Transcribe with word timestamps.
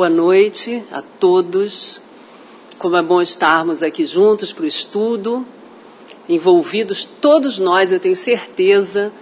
Boa 0.00 0.08
noite 0.08 0.82
a 0.90 1.02
todos. 1.02 2.00
Como 2.78 2.96
é 2.96 3.02
bom 3.02 3.20
estarmos 3.20 3.82
aqui 3.82 4.06
juntos 4.06 4.50
para 4.50 4.64
o 4.64 4.66
estudo, 4.66 5.44
envolvidos 6.26 7.04
todos 7.04 7.58
nós, 7.58 7.92
eu 7.92 8.00
tenho 8.00 8.16
certeza, 8.16 9.12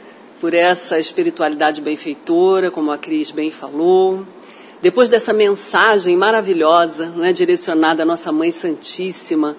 por 0.41 0.55
essa 0.55 0.97
espiritualidade 0.97 1.81
benfeitora, 1.81 2.71
como 2.71 2.93
a 2.93 2.97
Cris 2.97 3.33
bem 3.33 3.51
falou. 3.51 4.25
Depois 4.81 5.09
dessa 5.09 5.33
mensagem 5.33 6.17
maravilhosa, 6.17 7.07
né, 7.07 7.33
direcionada 7.33 8.05
à 8.05 8.07
nossa 8.07 8.31
Mãe 8.31 8.53
Santíssima, 8.53 9.57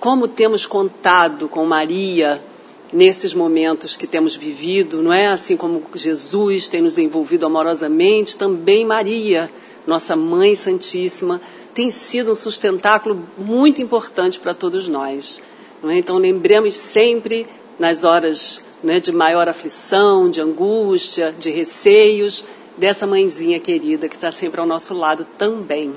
como 0.00 0.26
temos 0.26 0.66
contado 0.66 1.48
com 1.48 1.64
Maria 1.64 2.42
nesses 2.92 3.32
momentos 3.32 3.96
que 3.96 4.08
temos 4.08 4.34
vivido, 4.34 5.00
não 5.00 5.12
é? 5.12 5.28
Assim 5.28 5.56
como 5.56 5.84
Jesus 5.94 6.66
tem 6.66 6.82
nos 6.82 6.98
envolvido 6.98 7.46
amorosamente, 7.46 8.36
também 8.36 8.84
Maria, 8.84 9.48
nossa 9.86 10.16
Mãe 10.16 10.54
Santíssima, 10.54 11.40
tem 11.72 11.90
sido 11.90 12.32
um 12.32 12.34
sustentáculo 12.34 13.26
muito 13.38 13.80
importante 13.80 14.40
para 14.40 14.54
todos 14.54 14.88
nós. 14.88 15.42
É? 15.84 15.98
Então 15.98 16.16
lembremos 16.16 16.74
sempre 16.74 17.46
nas 17.78 18.02
horas 18.02 18.62
né, 18.82 18.98
de 18.98 19.12
maior 19.12 19.48
aflição, 19.48 20.28
de 20.28 20.40
angústia, 20.40 21.34
de 21.38 21.50
receios, 21.50 22.44
dessa 22.76 23.06
mãezinha 23.06 23.60
querida 23.60 24.08
que 24.08 24.14
está 24.14 24.30
sempre 24.30 24.60
ao 24.60 24.66
nosso 24.66 24.94
lado 24.94 25.26
também. 25.38 25.94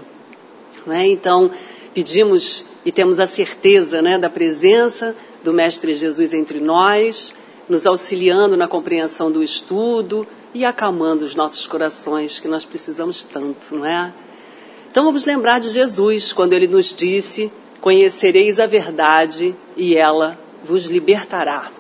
É? 0.88 1.08
Então 1.08 1.52
pedimos 1.94 2.66
e 2.86 2.92
temos 2.92 3.20
a 3.20 3.28
certeza 3.28 4.02
né, 4.02 4.18
da 4.18 4.30
presença 4.30 5.16
do 5.44 5.54
Mestre 5.54 5.94
Jesus 5.94 6.34
entre 6.34 6.60
nós, 6.60 7.34
nos 7.68 7.86
auxiliando 7.86 8.58
na 8.58 8.68
compreensão 8.68 9.32
do 9.32 9.42
estudo 9.42 10.28
e 10.54 10.66
acalmando 10.66 11.26
os 11.26 11.36
nossos 11.36 11.68
corações, 11.68 12.40
que 12.40 12.48
nós 12.48 12.66
precisamos 12.66 13.24
tanto, 13.24 13.76
não 13.76 13.86
é? 13.86 14.14
Então 14.92 15.06
vamos 15.06 15.26
lembrar 15.26 15.60
de 15.60 15.70
Jesus, 15.70 16.34
quando 16.34 16.54
ele 16.54 16.68
nos 16.68 16.94
disse: 16.94 17.52
Conhecereis 17.80 18.60
a 18.60 18.66
verdade 18.66 19.56
e 19.78 19.96
ela 19.96 20.38
vos 20.64 20.86
libertará. 20.86 21.72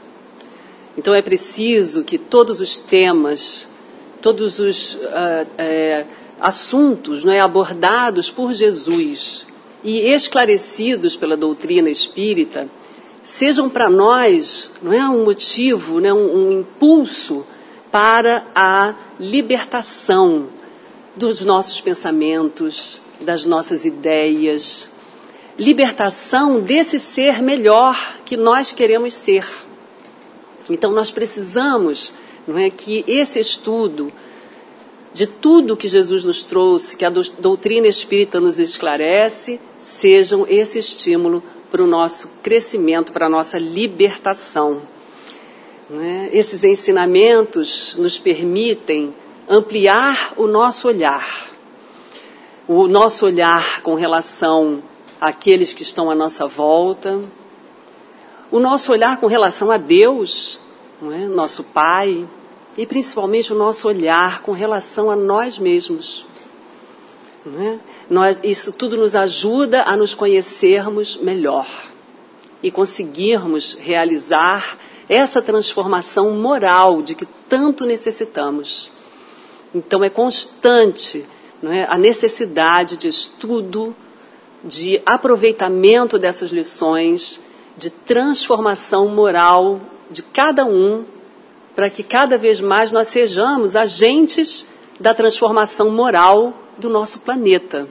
Então 0.97 1.13
é 1.13 1.21
preciso 1.21 2.03
que 2.03 2.17
todos 2.17 2.59
os 2.59 2.77
temas, 2.77 3.67
todos 4.21 4.59
os 4.59 4.95
uh, 4.95 4.97
uh, 4.97 6.07
assuntos 6.39 7.23
não 7.23 7.33
é, 7.33 7.39
abordados 7.39 8.29
por 8.29 8.53
Jesus 8.53 9.45
e 9.83 9.99
esclarecidos 10.11 11.15
pela 11.15 11.37
doutrina 11.37 11.89
espírita 11.89 12.67
sejam 13.23 13.69
para 13.69 13.89
nós 13.89 14.71
não 14.81 14.91
é 14.91 15.07
um 15.07 15.23
motivo, 15.23 15.99
né, 15.99 16.13
um, 16.13 16.35
um 16.35 16.59
impulso 16.59 17.45
para 17.91 18.45
a 18.53 18.93
libertação 19.19 20.47
dos 21.15 21.41
nossos 21.43 21.81
pensamentos, 21.81 23.01
das 23.19 23.45
nossas 23.45 23.83
ideias, 23.83 24.89
libertação 25.57 26.61
desse 26.61 26.99
ser 26.99 27.41
melhor 27.41 28.17
que 28.23 28.37
nós 28.37 28.71
queremos 28.71 29.13
ser. 29.13 29.45
Então 30.69 30.91
nós 30.91 31.11
precisamos, 31.11 32.13
não 32.47 32.57
é, 32.57 32.69
que 32.69 33.03
esse 33.07 33.39
estudo 33.39 34.11
de 35.13 35.27
tudo 35.27 35.75
que 35.75 35.87
Jesus 35.87 36.23
nos 36.23 36.43
trouxe, 36.43 36.95
que 36.95 37.03
a 37.03 37.09
doutrina 37.09 37.87
espírita 37.87 38.39
nos 38.39 38.59
esclarece, 38.59 39.59
sejam 39.79 40.45
esse 40.47 40.77
estímulo 40.79 41.43
para 41.71 41.83
o 41.83 41.87
nosso 41.87 42.29
crescimento, 42.41 43.11
para 43.11 43.25
a 43.25 43.29
nossa 43.29 43.57
libertação. 43.57 44.81
É? 45.91 46.29
Esses 46.31 46.63
ensinamentos 46.63 47.95
nos 47.97 48.19
permitem 48.19 49.13
ampliar 49.47 50.35
o 50.37 50.45
nosso 50.45 50.87
olhar, 50.87 51.49
o 52.67 52.87
nosso 52.87 53.25
olhar 53.25 53.81
com 53.81 53.95
relação 53.95 54.83
àqueles 55.19 55.73
que 55.73 55.81
estão 55.81 56.11
à 56.11 56.13
nossa 56.13 56.45
volta, 56.45 57.19
o 58.51 58.59
nosso 58.59 58.91
olhar 58.91 59.19
com 59.19 59.25
relação 59.25 59.71
a 59.71 59.77
Deus, 59.77 60.59
é? 61.11 61.25
nosso 61.25 61.63
Pai, 61.63 62.27
e 62.77 62.85
principalmente 62.85 63.51
o 63.51 63.55
nosso 63.55 63.87
olhar 63.87 64.43
com 64.43 64.51
relação 64.51 65.09
a 65.09 65.15
nós 65.15 65.57
mesmos. 65.57 66.23
É? 67.47 67.79
Nós, 68.07 68.39
isso 68.43 68.71
tudo 68.71 68.95
nos 68.95 69.15
ajuda 69.15 69.83
a 69.83 69.97
nos 69.97 70.13
conhecermos 70.13 71.17
melhor 71.17 71.67
e 72.61 72.69
conseguirmos 72.69 73.73
realizar 73.73 74.77
essa 75.09 75.41
transformação 75.41 76.31
moral 76.31 77.01
de 77.01 77.15
que 77.15 77.25
tanto 77.49 77.85
necessitamos. 77.85 78.91
Então 79.73 80.03
é 80.03 80.09
constante 80.09 81.25
é, 81.63 81.83
a 81.85 81.97
necessidade 81.97 82.95
de 82.95 83.07
estudo, 83.07 83.95
de 84.63 85.01
aproveitamento 85.05 86.19
dessas 86.19 86.51
lições, 86.51 87.41
de 87.75 87.89
transformação 87.89 89.07
moral 89.09 89.81
de 90.11 90.21
cada 90.21 90.65
um, 90.65 91.03
para 91.75 91.89
que 91.89 92.03
cada 92.03 92.37
vez 92.37 92.61
mais 92.61 92.91
nós 92.91 93.07
sejamos 93.07 93.75
agentes 93.75 94.67
da 94.99 95.13
transformação 95.13 95.89
moral 95.89 96.53
do 96.77 96.89
nosso 96.89 97.19
planeta, 97.19 97.87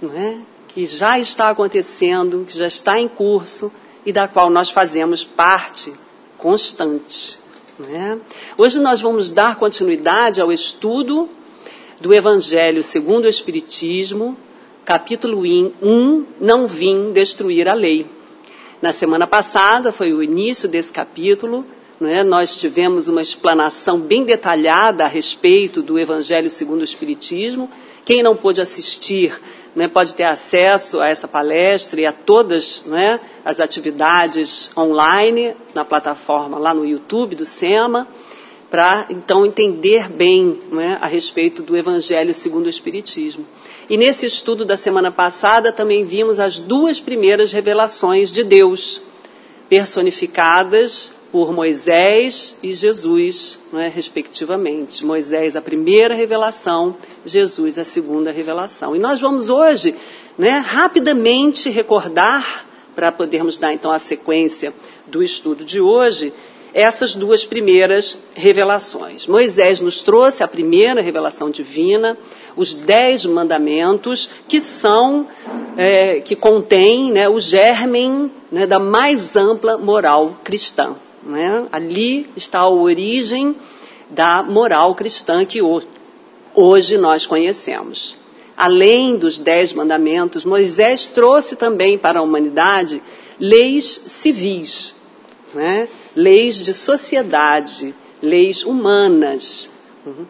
não 0.00 0.12
é? 0.12 0.38
que 0.68 0.86
já 0.86 1.18
está 1.18 1.50
acontecendo, 1.50 2.44
que 2.46 2.56
já 2.56 2.66
está 2.66 2.98
em 2.98 3.08
curso 3.08 3.70
e 4.04 4.12
da 4.12 4.26
qual 4.26 4.50
nós 4.50 4.70
fazemos 4.70 5.22
parte 5.22 5.92
constante. 6.42 7.38
É? 7.88 8.18
Hoje 8.58 8.80
nós 8.80 9.00
vamos 9.00 9.30
dar 9.30 9.56
continuidade 9.56 10.40
ao 10.40 10.52
estudo 10.52 11.28
do 12.00 12.12
Evangelho 12.12 12.82
segundo 12.82 13.24
o 13.26 13.28
Espiritismo, 13.28 14.36
capítulo 14.84 15.42
1, 15.42 16.26
Não 16.40 16.66
Vim 16.66 17.12
Destruir 17.12 17.68
a 17.68 17.74
Lei. 17.74 18.06
Na 18.82 18.92
semana 18.92 19.24
passada 19.24 19.92
foi 19.92 20.12
o 20.12 20.20
início 20.20 20.68
desse 20.68 20.92
capítulo, 20.92 21.64
é? 22.02 22.24
nós 22.24 22.56
tivemos 22.56 23.06
uma 23.06 23.22
explanação 23.22 24.00
bem 24.00 24.24
detalhada 24.24 25.04
a 25.04 25.08
respeito 25.08 25.80
do 25.80 25.96
Evangelho 25.96 26.50
segundo 26.50 26.80
o 26.80 26.84
Espiritismo. 26.84 27.70
Quem 28.04 28.20
não 28.20 28.34
pôde 28.34 28.60
assistir 28.60 29.40
né, 29.76 29.86
pode 29.86 30.14
ter 30.14 30.24
acesso 30.24 31.00
a 31.00 31.08
essa 31.08 31.28
palestra 31.28 32.00
e 32.00 32.06
a 32.06 32.12
todas 32.12 32.82
né, 32.84 33.20
as 33.44 33.60
atividades 33.60 34.70
online 34.76 35.54
na 35.74 35.84
plataforma 35.84 36.58
lá 36.58 36.72
no 36.72 36.84
YouTube 36.84 37.36
do 37.36 37.44
SEMA, 37.44 38.06
para 38.70 39.06
então 39.10 39.44
entender 39.44 40.08
bem 40.08 40.58
né, 40.70 40.96
a 41.00 41.06
respeito 41.06 41.62
do 41.62 41.76
Evangelho 41.76 42.32
segundo 42.32 42.66
o 42.66 42.70
Espiritismo. 42.70 43.44
E 43.90 43.98
nesse 43.98 44.24
estudo 44.24 44.64
da 44.64 44.76
semana 44.76 45.10
passada 45.10 45.72
também 45.72 46.04
vimos 46.04 46.40
as 46.40 46.58
duas 46.58 46.98
primeiras 46.98 47.52
revelações 47.52 48.32
de 48.32 48.42
Deus, 48.42 49.02
personificadas 49.68 51.12
por 51.32 51.50
Moisés 51.50 52.58
e 52.62 52.74
Jesus, 52.74 53.58
é, 53.72 53.88
respectivamente. 53.88 55.04
Moisés, 55.04 55.56
a 55.56 55.62
primeira 55.62 56.14
revelação, 56.14 56.96
Jesus, 57.24 57.78
a 57.78 57.84
segunda 57.84 58.30
revelação. 58.30 58.94
E 58.94 58.98
nós 58.98 59.18
vamos 59.18 59.48
hoje, 59.48 59.94
né, 60.36 60.58
rapidamente 60.58 61.70
recordar, 61.70 62.66
para 62.94 63.10
podermos 63.12 63.58
dar 63.58 63.72
então 63.72 63.90
a 63.90 63.98
sequência 63.98 64.72
do 65.06 65.22
estudo 65.22 65.64
de 65.64 65.80
hoje, 65.80 66.32
essas 66.74 67.14
duas 67.14 67.44
primeiras 67.44 68.18
revelações. 68.34 69.26
Moisés 69.26 69.80
nos 69.80 70.02
trouxe 70.02 70.42
a 70.42 70.48
primeira 70.48 71.02
revelação 71.02 71.50
divina, 71.50 72.16
os 72.56 72.74
dez 72.74 73.26
mandamentos, 73.26 74.30
que 74.48 74.60
são, 74.60 75.26
é, 75.76 76.20
que 76.20 76.34
contêm 76.34 77.12
né, 77.12 77.28
o 77.28 77.40
germen 77.40 78.30
né, 78.50 78.66
da 78.66 78.78
mais 78.78 79.36
ampla 79.36 79.76
moral 79.76 80.38
cristã. 80.42 80.96
Né? 81.22 81.66
Ali 81.70 82.28
está 82.36 82.60
a 82.60 82.68
origem 82.68 83.54
da 84.08 84.42
moral 84.42 84.94
cristã 84.94 85.44
que 85.44 85.60
hoje 86.54 86.98
nós 86.98 87.26
conhecemos. 87.26 88.21
Além 88.62 89.16
dos 89.16 89.38
dez 89.38 89.72
mandamentos, 89.72 90.44
Moisés 90.44 91.08
trouxe 91.08 91.56
também 91.56 91.98
para 91.98 92.20
a 92.20 92.22
humanidade 92.22 93.02
leis 93.36 94.04
civis, 94.06 94.94
né? 95.52 95.88
leis 96.14 96.58
de 96.58 96.72
sociedade, 96.72 97.92
leis 98.22 98.64
humanas, 98.64 99.68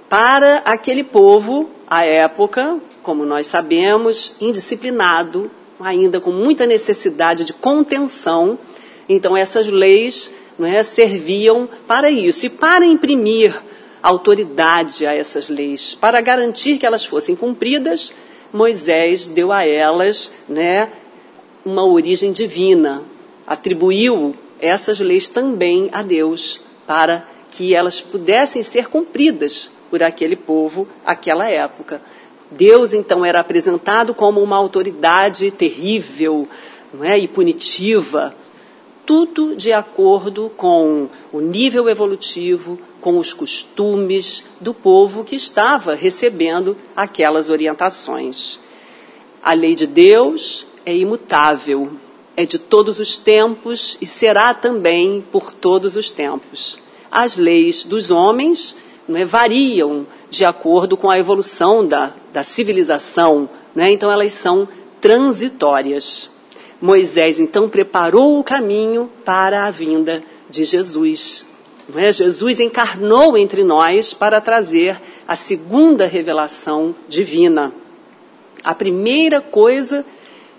para 0.09 0.63
aquele 0.65 1.05
povo, 1.05 1.69
à 1.87 2.07
época, 2.07 2.79
como 3.03 3.27
nós 3.27 3.49
sabemos, 3.49 4.35
indisciplinado, 4.41 5.51
ainda 5.79 6.19
com 6.19 6.33
muita 6.33 6.65
necessidade 6.65 7.45
de 7.45 7.53
contenção. 7.53 8.59
Então, 9.07 9.37
essas 9.37 9.69
leis 9.69 10.33
é, 10.59 10.83
serviam 10.83 11.69
para 11.87 12.11
isso 12.11 12.47
e 12.47 12.49
para 12.49 12.87
imprimir 12.87 13.55
autoridade 14.03 15.07
a 15.07 15.15
essas 15.15 15.49
leis, 15.49 15.95
para 15.95 16.21
garantir 16.21 16.79
que 16.79 16.87
elas 16.87 17.05
fossem 17.05 17.37
cumpridas, 17.37 18.13
Moisés 18.53 19.27
deu 19.27 19.53
a 19.53 19.65
elas 19.65 20.33
né, 20.49 20.91
uma 21.65 21.85
origem 21.85 22.33
divina, 22.33 23.03
atribuiu 23.47 24.35
essas 24.61 25.01
leis 25.01 25.29
também 25.29 25.89
a 25.93 26.03
Deus, 26.03 26.61
para 26.87 27.27
que 27.51 27.75
elas 27.75 28.01
pudessem 28.01 28.63
ser 28.63 28.89
cumpridas 28.89 29.71
por 29.91 30.03
aquele 30.03 30.37
povo, 30.37 30.89
aquela 31.05 31.49
época. 31.49 32.01
Deus 32.51 32.93
então 32.93 33.25
era 33.25 33.41
apresentado 33.41 34.15
como 34.15 34.43
uma 34.43 34.57
autoridade 34.57 35.51
terrível 35.51 36.49
não 36.93 37.05
é, 37.05 37.19
e 37.19 37.27
punitiva, 37.27 38.35
tudo 39.07 39.57
de 39.57 39.73
acordo 39.73 40.51
com 40.57 41.09
o 41.33 41.41
nível 41.41 41.89
evolutivo, 41.89 42.79
com 43.03 43.19
os 43.19 43.35
costumes 43.35 44.45
do 44.61 44.73
povo 44.73 45.25
que 45.25 45.35
estava 45.35 45.95
recebendo 45.95 46.77
aquelas 46.97 47.51
orientações. 47.51 48.61
A 49.43 49.53
lei 49.53 49.75
de 49.75 49.89
Deus 49.89 50.65
é 50.87 50.97
imutável, 50.97 51.91
é 52.37 52.47
de 52.47 52.59
todos 52.59 53.01
os 53.01 53.19
tempos 53.19 53.99
e 54.01 54.07
será 54.07 54.55
também 54.55 55.23
por 55.33 55.53
todos 55.53 55.97
os 55.97 56.13
tempos. 56.13 56.79
As 57.11 57.37
leis 57.37 57.85
dos 57.85 58.11
homens 58.11 58.77
é, 59.13 59.25
variam 59.25 60.07
de 60.31 60.45
acordo 60.45 60.97
com 60.97 61.11
a 61.11 61.19
evolução 61.19 61.85
da, 61.85 62.15
da 62.33 62.45
civilização, 62.45 63.51
né? 63.75 63.91
então 63.91 64.11
elas 64.11 64.33
são 64.33 64.69
transitórias. 65.01 66.31
Moisés 66.81 67.41
então 67.41 67.69
preparou 67.69 68.39
o 68.39 68.45
caminho 68.45 69.11
para 69.25 69.67
a 69.67 69.71
vinda 69.73 70.23
de 70.49 70.65
Jesus. 70.65 71.45
É? 71.95 72.13
Jesus 72.13 72.61
encarnou 72.61 73.37
entre 73.37 73.65
nós 73.65 74.15
para 74.15 74.41
trazer 74.41 75.01
a 75.27 75.37
segunda 75.37 76.07
revelação 76.07 76.95
divina. 77.09 77.73
A 78.63 78.75
primeira 78.75 79.41
coisa 79.41 80.05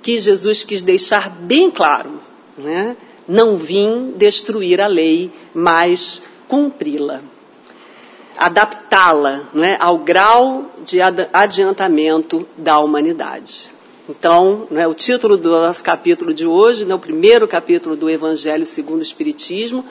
que 0.01 0.19
Jesus 0.19 0.63
quis 0.63 0.83
deixar 0.83 1.29
bem 1.29 1.71
claro, 1.71 2.19
né? 2.57 2.97
não 3.27 3.55
vim 3.55 4.13
destruir 4.17 4.81
a 4.81 4.87
lei, 4.87 5.31
mas 5.53 6.21
cumpri-la 6.47 7.21
adaptá-la 8.37 9.43
né, 9.53 9.77
ao 9.79 9.99
grau 9.99 10.71
de 10.83 10.99
adiantamento 11.31 12.47
da 12.57 12.79
humanidade. 12.79 13.71
Então, 14.09 14.67
né, 14.69 14.87
o 14.87 14.93
título 14.93 15.37
do 15.37 15.49
nosso 15.51 15.83
capítulo 15.83 16.33
de 16.33 16.45
hoje, 16.45 16.83
né, 16.83 16.93
o 16.93 16.99
primeiro 16.99 17.47
capítulo 17.47 17.95
do 17.95 18.09
Evangelho 18.09 18.65
segundo 18.65 18.99
o 18.99 19.03
Espiritismo, 19.03 19.85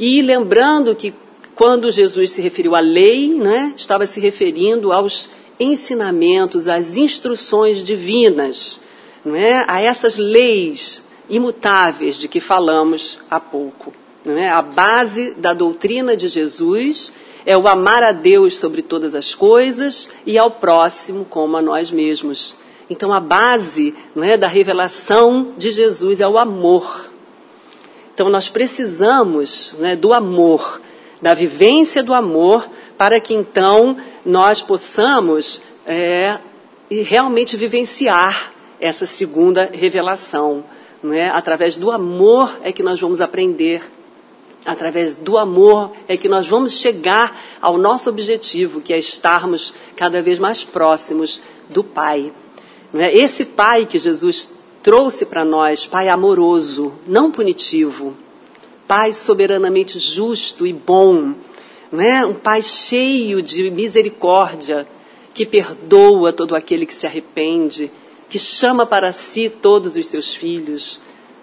e 0.00 0.22
lembrando 0.22 0.96
que 0.96 1.12
quando 1.54 1.90
Jesus 1.90 2.30
se 2.30 2.40
referiu 2.40 2.74
à 2.74 2.80
lei, 2.80 3.34
né, 3.34 3.74
estava 3.76 4.06
se 4.06 4.18
referindo 4.18 4.92
aos 4.92 5.28
ensinamentos, 5.60 6.68
às 6.68 6.96
instruções 6.96 7.84
divinas, 7.84 8.80
né, 9.22 9.62
a 9.68 9.78
essas 9.78 10.16
leis 10.16 11.02
imutáveis 11.28 12.16
de 12.16 12.28
que 12.28 12.40
falamos 12.40 13.20
há 13.30 13.38
pouco. 13.38 13.92
Né, 14.24 14.48
a 14.48 14.62
base 14.62 15.32
da 15.32 15.52
doutrina 15.52 16.16
de 16.16 16.28
Jesus 16.28 17.12
é 17.44 17.54
o 17.54 17.68
amar 17.68 18.02
a 18.02 18.12
Deus 18.12 18.56
sobre 18.56 18.80
todas 18.80 19.14
as 19.14 19.34
coisas 19.34 20.08
e 20.24 20.38
ao 20.38 20.50
próximo 20.50 21.26
como 21.26 21.58
a 21.58 21.62
nós 21.62 21.90
mesmos. 21.90 22.56
Então 22.88 23.12
a 23.12 23.20
base 23.20 23.94
é, 24.16 24.34
da 24.34 24.48
revelação 24.48 25.52
de 25.58 25.70
Jesus 25.70 26.22
é 26.22 26.26
o 26.26 26.38
amor. 26.38 27.09
Então 28.14 28.28
nós 28.28 28.48
precisamos 28.48 29.74
né, 29.78 29.96
do 29.96 30.12
amor, 30.12 30.80
da 31.20 31.34
vivência 31.34 32.02
do 32.02 32.14
amor, 32.14 32.68
para 32.96 33.18
que 33.20 33.34
então 33.34 33.96
nós 34.24 34.60
possamos 34.60 35.62
é, 35.86 36.38
realmente 36.90 37.56
vivenciar 37.56 38.52
essa 38.80 39.06
segunda 39.06 39.70
revelação. 39.72 40.64
É? 41.12 41.28
Através 41.28 41.76
do 41.76 41.90
amor 41.90 42.58
é 42.62 42.72
que 42.72 42.82
nós 42.82 43.00
vamos 43.00 43.22
aprender 43.22 43.82
Através 44.64 45.16
do 45.16 45.38
amor 45.38 45.92
é 46.06 46.16
que 46.16 46.28
nós 46.28 46.46
vamos 46.46 46.78
chegar 46.78 47.38
ao 47.60 47.78
nosso 47.78 48.10
objetivo, 48.10 48.80
que 48.80 48.92
é 48.92 48.98
estarmos 48.98 49.72
cada 49.96 50.20
vez 50.20 50.38
mais 50.38 50.62
próximos 50.62 51.40
do 51.68 51.82
Pai. 51.82 52.30
É? 52.92 53.16
Esse 53.16 53.44
Pai 53.44 53.86
que 53.86 53.98
Jesus 53.98 54.50
trouxe 54.82 55.26
para 55.26 55.44
nós, 55.44 55.86
Pai 55.86 56.08
amoroso, 56.08 56.92
não 57.06 57.30
punitivo, 57.30 58.14
Pai 58.86 59.12
soberanamente 59.12 59.98
justo 59.98 60.66
e 60.66 60.72
bom, 60.72 61.34
é? 61.92 62.24
um 62.24 62.34
Pai 62.34 62.62
cheio 62.62 63.42
de 63.42 63.70
misericórdia, 63.70 64.86
que 65.32 65.46
perdoa 65.46 66.32
todo 66.32 66.54
aquele 66.54 66.86
que 66.86 66.94
se 66.94 67.06
arrepende, 67.06 67.90
que 68.28 68.38
chama 68.38 68.84
para 68.84 69.12
si 69.12 69.48
todos 69.48 69.96
os 69.96 70.06
seus 70.06 70.34
filhos 70.34 71.00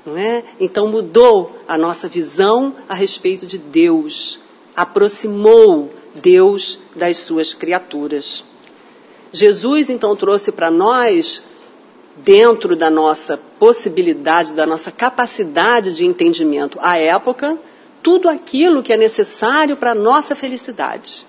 não 0.08 0.18
é? 0.18 0.42
Então 0.58 0.88
mudou 0.88 1.52
a 1.68 1.78
nossa 1.78 2.08
visão 2.08 2.74
a 2.88 2.96
respeito 2.96 3.46
de 3.46 3.58
Deus, 3.58 4.40
aproximou 4.74 5.94
Deus 6.16 6.80
das 6.96 7.18
suas 7.18 7.54
criaturas. 7.54 8.46
Jesus 9.34 9.90
então 9.90 10.16
trouxe 10.16 10.50
para 10.54 10.72
nós, 10.72 11.44
dentro 12.18 12.76
da 12.76 12.90
nossa 12.90 13.40
possibilidade, 13.60 14.54
da 14.54 14.66
nossa 14.66 14.92
capacidade 14.92 15.94
de 15.94 16.06
entendimento 16.06 16.78
à 16.82 16.98
época, 16.98 17.58
tudo 18.02 18.30
aquilo 18.30 18.82
que 18.82 18.94
é 18.94 18.98
necessário 18.98 19.76
para 19.76 19.92
a 19.92 19.96
nossa 19.96 20.36
felicidade. 20.36 21.26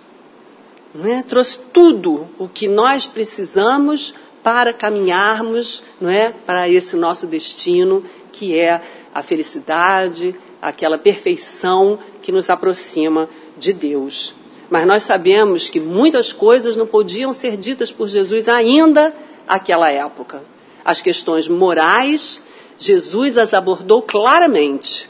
É? 1.04 1.22
Trouxe 1.22 1.58
tudo 1.72 2.26
o 2.38 2.48
que 2.48 2.66
nós 2.66 3.06
precisamos 3.06 4.14
para 4.42 4.72
caminharmos 4.72 5.82
é, 6.02 6.30
para 6.30 6.68
esse 6.68 6.96
nosso 6.96 7.26
destino 7.26 8.02
que 8.32 8.58
é 8.58 8.80
a 9.14 9.22
felicidade, 9.22 10.34
aquela 10.62 10.96
perfeição 10.96 11.98
que 12.22 12.32
nos 12.32 12.48
aproxima 12.48 13.28
de 13.58 13.72
Deus. 13.72 14.34
Mas 14.70 14.86
nós 14.86 15.02
sabemos 15.02 15.68
que 15.68 15.80
muitas 15.80 16.32
coisas 16.32 16.76
não 16.76 16.86
podiam 16.86 17.32
ser 17.32 17.56
ditas 17.56 17.90
por 17.90 18.08
Jesus 18.08 18.48
ainda 18.48 19.14
naquela 19.46 19.90
época. 19.90 20.42
As 20.88 21.02
questões 21.02 21.46
morais, 21.48 22.42
Jesus 22.78 23.36
as 23.36 23.52
abordou 23.52 24.00
claramente 24.00 25.06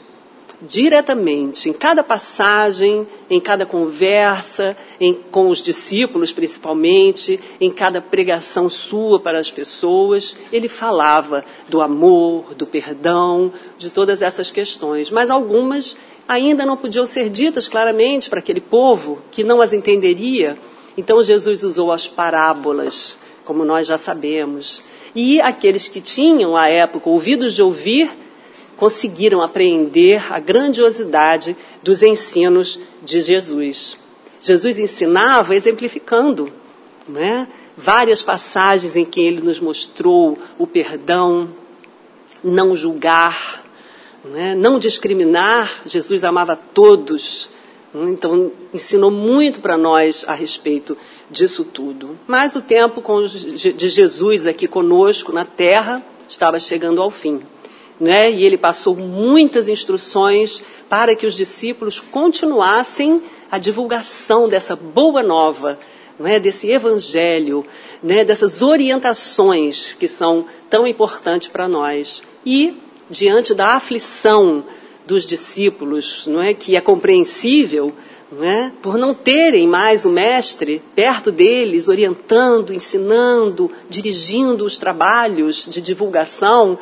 diretamente, 0.61 1.69
em 1.69 1.73
cada 1.73 2.03
passagem, 2.03 3.07
em 3.29 3.39
cada 3.39 3.65
conversa, 3.65 4.75
em, 4.99 5.13
com 5.13 5.47
os 5.47 5.61
discípulos 5.61 6.33
principalmente, 6.33 7.39
em 7.61 7.71
cada 7.71 8.01
pregação 8.01 8.69
sua 8.69 9.21
para 9.21 9.39
as 9.39 9.49
pessoas, 9.49 10.35
ele 10.51 10.67
falava 10.67 11.45
do 11.69 11.79
amor, 11.81 12.53
do 12.55 12.67
perdão, 12.67 13.53
de 13.77 13.89
todas 13.89 14.21
essas 14.21 14.51
questões. 14.51 15.09
Mas 15.09 15.29
algumas 15.29 15.95
ainda 16.27 16.65
não 16.65 16.75
podiam 16.75 17.05
ser 17.05 17.29
ditas 17.29 17.69
claramente 17.69 18.29
para 18.29 18.39
aquele 18.39 18.59
povo 18.59 19.19
que 19.31 19.45
não 19.45 19.61
as 19.61 19.71
entenderia. 19.71 20.57
Então 20.97 21.23
Jesus 21.23 21.63
usou 21.63 21.89
as 21.89 22.05
parábolas, 22.05 23.17
como 23.45 23.63
nós 23.63 23.87
já 23.87 23.97
sabemos. 23.97 24.83
E 25.15 25.41
aqueles 25.41 25.87
que 25.87 26.01
tinham, 26.01 26.55
à 26.55 26.69
época, 26.69 27.09
ouvidos 27.09 27.53
de 27.53 27.61
ouvir, 27.61 28.09
conseguiram 28.77 29.41
apreender 29.41 30.31
a 30.31 30.39
grandiosidade 30.39 31.55
dos 31.83 32.01
ensinos 32.01 32.79
de 33.03 33.21
Jesus. 33.21 33.97
Jesus 34.39 34.77
ensinava 34.77 35.53
exemplificando, 35.53 36.51
né? 37.07 37.47
várias 37.75 38.21
passagens 38.21 38.95
em 38.95 39.05
que 39.05 39.19
ele 39.19 39.41
nos 39.41 39.59
mostrou 39.59 40.37
o 40.57 40.65
perdão, 40.65 41.49
não 42.43 42.75
julgar, 42.75 43.65
né? 44.23 44.55
não 44.55 44.79
discriminar. 44.79 45.81
Jesus 45.85 46.23
amava 46.23 46.55
todos. 46.55 47.49
Né? 47.93 48.11
Então, 48.11 48.51
ensinou 48.73 49.11
muito 49.11 49.59
para 49.59 49.77
nós 49.77 50.25
a 50.27 50.33
respeito 50.33 50.97
disso 51.29 51.63
tudo. 51.63 52.17
Mas 52.27 52.55
o 52.55 52.61
tempo 52.61 53.03
de 53.25 53.89
Jesus 53.89 54.45
aqui 54.45 54.67
conosco 54.67 55.31
na 55.31 55.45
terra 55.45 56.03
estava 56.27 56.59
chegando 56.59 57.01
ao 57.01 57.09
fim 57.09 57.41
né? 57.99 58.31
E 58.31 58.45
ele 58.45 58.57
passou 58.57 58.95
muitas 58.95 59.67
instruções 59.67 60.63
para 60.87 61.15
que 61.15 61.25
os 61.25 61.35
discípulos 61.35 61.99
continuassem 61.99 63.21
a 63.51 63.57
divulgação 63.57 64.47
dessa 64.47 64.75
boa 64.75 65.21
nova, 65.21 65.77
é? 66.23 66.39
desse 66.39 66.69
evangelho, 66.69 67.65
né? 68.01 68.23
dessas 68.23 68.61
orientações 68.61 69.93
que 69.93 70.07
são 70.07 70.45
tão 70.69 70.87
importantes 70.87 71.49
para 71.49 71.67
nós. 71.67 72.23
E 72.45 72.77
diante 73.09 73.53
da 73.53 73.73
aflição 73.73 74.63
dos 75.09 75.25
discípulos, 75.25 76.27
não 76.27 76.39
é 76.39 76.53
que 76.53 76.75
é 76.75 76.81
compreensível, 76.81 77.91
não 78.31 78.43
é? 78.43 78.71
por 78.79 78.95
não 78.95 79.11
terem 79.11 79.67
mais 79.67 80.05
o 80.05 80.09
mestre 80.11 80.83
perto 80.93 81.31
deles, 81.31 81.87
orientando, 81.87 82.71
ensinando, 82.71 83.71
dirigindo 83.89 84.63
os 84.63 84.77
trabalhos 84.77 85.67
de 85.67 85.81
divulgação, 85.81 86.77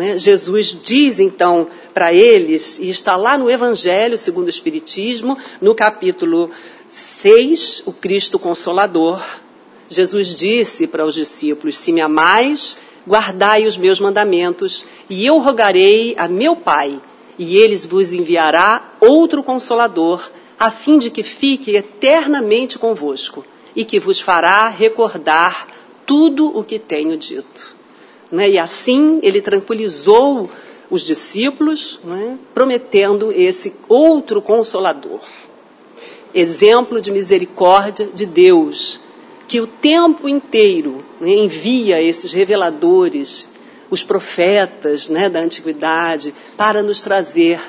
é? 0.00 0.16
Jesus 0.16 0.78
diz 0.80 1.18
então 1.18 1.66
para 1.92 2.14
eles, 2.14 2.78
e 2.78 2.88
está 2.88 3.16
lá 3.16 3.36
no 3.36 3.50
Evangelho 3.50 4.16
segundo 4.16 4.46
o 4.46 4.50
Espiritismo, 4.50 5.36
no 5.60 5.74
capítulo 5.74 6.50
6, 6.88 7.82
o 7.84 7.92
Cristo 7.92 8.38
Consolador. 8.38 9.20
Jesus 9.88 10.36
disse 10.36 10.86
para 10.86 11.04
os 11.04 11.14
discípulos: 11.14 11.76
Se 11.76 11.92
me 11.92 12.00
amais, 12.00 12.78
guardai 13.06 13.66
os 13.66 13.76
meus 13.76 14.00
mandamentos, 14.00 14.86
e 15.10 15.26
eu 15.26 15.36
rogarei 15.38 16.14
a 16.16 16.26
meu 16.26 16.56
Pai, 16.56 16.98
e 17.42 17.56
ele 17.56 17.76
vos 17.76 18.12
enviará 18.12 18.92
outro 19.00 19.42
consolador, 19.42 20.30
a 20.58 20.70
fim 20.70 20.96
de 20.96 21.10
que 21.10 21.24
fique 21.24 21.74
eternamente 21.74 22.78
convosco, 22.78 23.44
e 23.74 23.84
que 23.84 23.98
vos 23.98 24.20
fará 24.20 24.68
recordar 24.68 25.66
tudo 26.06 26.56
o 26.56 26.62
que 26.62 26.78
tenho 26.78 27.16
dito. 27.16 27.74
Né? 28.30 28.50
E 28.50 28.58
assim 28.58 29.18
ele 29.22 29.40
tranquilizou 29.40 30.48
os 30.88 31.02
discípulos, 31.02 31.98
né? 32.04 32.38
prometendo 32.54 33.32
esse 33.32 33.74
outro 33.88 34.40
consolador. 34.40 35.20
Exemplo 36.32 37.00
de 37.00 37.10
misericórdia 37.10 38.08
de 38.14 38.24
Deus, 38.24 39.00
que 39.48 39.60
o 39.60 39.66
tempo 39.66 40.28
inteiro 40.28 41.04
né, 41.20 41.30
envia 41.30 42.00
esses 42.00 42.32
reveladores, 42.32 43.48
os 43.92 44.02
profetas 44.02 45.10
né, 45.10 45.28
da 45.28 45.40
antiguidade, 45.40 46.34
para 46.56 46.82
nos 46.82 47.02
trazer 47.02 47.60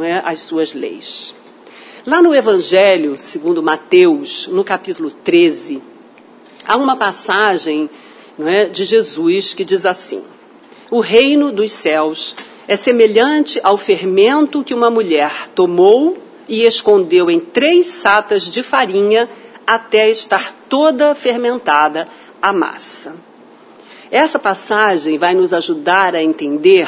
é, 0.00 0.22
as 0.24 0.38
suas 0.38 0.72
leis. 0.72 1.34
Lá 2.06 2.22
no 2.22 2.32
Evangelho, 2.32 3.16
segundo 3.16 3.60
Mateus, 3.64 4.46
no 4.46 4.62
capítulo 4.62 5.10
13, 5.10 5.82
há 6.64 6.76
uma 6.76 6.96
passagem 6.96 7.90
é, 8.38 8.66
de 8.66 8.84
Jesus 8.84 9.54
que 9.54 9.64
diz 9.64 9.84
assim: 9.84 10.22
O 10.88 11.00
reino 11.00 11.50
dos 11.50 11.72
céus 11.72 12.36
é 12.68 12.76
semelhante 12.76 13.58
ao 13.64 13.76
fermento 13.76 14.62
que 14.62 14.74
uma 14.74 14.88
mulher 14.88 15.48
tomou 15.48 16.16
e 16.46 16.62
escondeu 16.62 17.28
em 17.28 17.40
três 17.40 17.88
satas 17.88 18.44
de 18.44 18.62
farinha 18.62 19.28
até 19.66 20.08
estar 20.08 20.54
toda 20.68 21.12
fermentada 21.12 22.06
a 22.40 22.52
massa. 22.52 23.31
Essa 24.12 24.38
passagem 24.38 25.16
vai 25.16 25.34
nos 25.34 25.54
ajudar 25.54 26.14
a 26.14 26.22
entender 26.22 26.86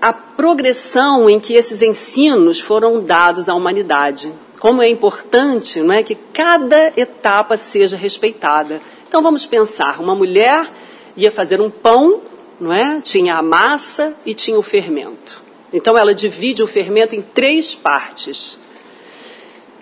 a 0.00 0.12
progressão 0.12 1.28
em 1.28 1.40
que 1.40 1.54
esses 1.54 1.82
ensinos 1.82 2.60
foram 2.60 3.02
dados 3.02 3.48
à 3.48 3.54
humanidade. 3.56 4.32
Como 4.60 4.80
é 4.80 4.88
importante 4.88 5.80
não 5.80 5.92
é, 5.92 6.04
que 6.04 6.14
cada 6.14 6.92
etapa 6.96 7.56
seja 7.56 7.96
respeitada. 7.96 8.80
Então 9.08 9.20
vamos 9.20 9.44
pensar: 9.44 10.00
uma 10.00 10.14
mulher 10.14 10.70
ia 11.16 11.32
fazer 11.32 11.60
um 11.60 11.68
pão, 11.68 12.20
não 12.60 12.72
é? 12.72 13.00
tinha 13.00 13.34
a 13.34 13.42
massa 13.42 14.14
e 14.24 14.34
tinha 14.34 14.56
o 14.56 14.62
fermento. 14.62 15.42
Então 15.72 15.98
ela 15.98 16.14
divide 16.14 16.62
o 16.62 16.66
fermento 16.68 17.16
em 17.16 17.22
três 17.22 17.74
partes. 17.74 18.56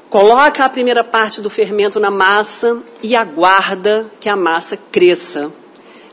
Coloca 0.09 0.65
a 0.65 0.69
primeira 0.71 1.05
parte 1.05 1.43
do 1.43 1.51
fermento 1.51 2.01
na 2.01 2.11
massa 2.11 2.79
e 3.03 3.15
aguarda 3.15 4.07
que 4.19 4.31
a 4.31 4.35
massa 4.35 4.79
cresça. 4.91 5.53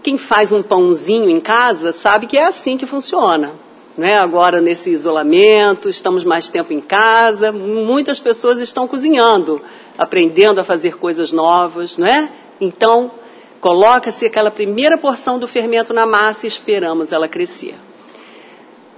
Quem 0.07 0.17
faz 0.17 0.53
um 0.53 0.63
pãozinho 0.63 1.29
em 1.29 1.41
casa 1.41 1.91
sabe 1.91 2.27
que 2.27 2.37
é 2.37 2.45
assim 2.45 2.77
que 2.77 2.85
funciona. 2.85 3.51
Né? 3.97 4.17
Agora, 4.17 4.61
nesse 4.61 4.89
isolamento, 4.89 5.89
estamos 5.89 6.23
mais 6.23 6.47
tempo 6.47 6.71
em 6.71 6.79
casa, 6.79 7.51
muitas 7.51 8.17
pessoas 8.17 8.61
estão 8.61 8.87
cozinhando, 8.87 9.61
aprendendo 9.97 10.61
a 10.61 10.63
fazer 10.63 10.95
coisas 10.95 11.33
novas. 11.33 11.97
Né? 11.97 12.29
Então, 12.61 13.11
coloca-se 13.59 14.25
aquela 14.25 14.49
primeira 14.49 14.97
porção 14.97 15.37
do 15.37 15.45
fermento 15.45 15.93
na 15.93 16.05
massa 16.05 16.45
e 16.45 16.47
esperamos 16.47 17.11
ela 17.11 17.27
crescer 17.27 17.75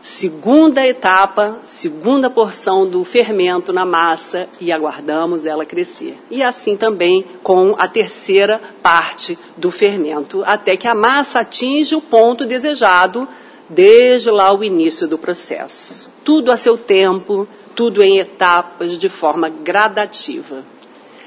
segunda 0.01 0.85
etapa, 0.85 1.59
segunda 1.63 2.29
porção 2.29 2.87
do 2.87 3.03
fermento 3.03 3.73
na 3.73 3.85
massa 3.85 4.47
e 4.59 4.71
aguardamos 4.71 5.45
ela 5.45 5.65
crescer. 5.65 6.17
E 6.31 6.41
assim 6.41 6.77
também 6.77 7.25
com 7.43 7.75
a 7.77 7.87
terceira 7.87 8.61
parte 8.81 9.37
do 9.57 9.69
fermento, 9.71 10.43
até 10.45 10.77
que 10.77 10.87
a 10.87 10.95
massa 10.95 11.39
atinja 11.39 11.97
o 11.97 12.01
ponto 12.01 12.45
desejado 12.45 13.27
desde 13.69 14.31
lá 14.31 14.53
o 14.53 14.63
início 14.63 15.07
do 15.07 15.17
processo. 15.17 16.09
Tudo 16.23 16.51
a 16.51 16.57
seu 16.57 16.77
tempo, 16.77 17.47
tudo 17.75 18.01
em 18.01 18.19
etapas 18.19 18.97
de 18.97 19.09
forma 19.09 19.49
gradativa. 19.49 20.63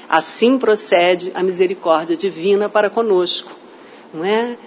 Assim 0.09 0.57
procede 0.57 1.31
a 1.33 1.41
misericórdia 1.41 2.17
divina 2.17 2.67
para 2.67 2.89
conosco, 2.89 3.51
não 4.13 4.25
é? 4.25 4.57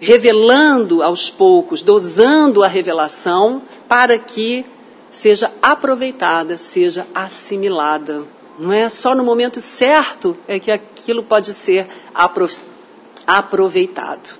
Revelando 0.00 1.02
aos 1.02 1.30
poucos, 1.30 1.82
dosando 1.82 2.64
a 2.64 2.68
revelação 2.68 3.62
para 3.86 4.18
que 4.18 4.64
seja 5.10 5.52
aproveitada, 5.60 6.56
seja 6.56 7.06
assimilada. 7.14 8.24
Não 8.58 8.72
é 8.72 8.88
só 8.88 9.14
no 9.14 9.24
momento 9.24 9.60
certo 9.60 10.36
é 10.48 10.58
que 10.58 10.70
aquilo 10.70 11.22
pode 11.22 11.52
ser 11.52 11.86
aproveitado. 13.26 14.38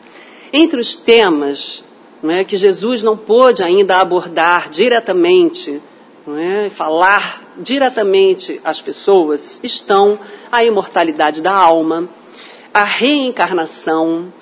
Entre 0.53 0.81
os 0.81 0.95
temas 0.95 1.85
não 2.23 2.31
é, 2.31 2.45
que 2.45 2.57
Jesus 2.57 3.03
não 3.03 3.17
pôde 3.17 3.63
ainda 3.63 3.99
abordar 3.99 4.69
diretamente, 4.69 5.81
não 6.27 6.37
é, 6.37 6.69
falar 6.69 7.55
diretamente 7.57 8.61
às 8.63 8.81
pessoas, 8.81 9.59
estão 9.63 10.19
a 10.53 10.63
imortalidade 10.63 11.41
da 11.41 11.55
alma, 11.55 12.09
a 12.75 12.85
reencarnação, 12.85 14.33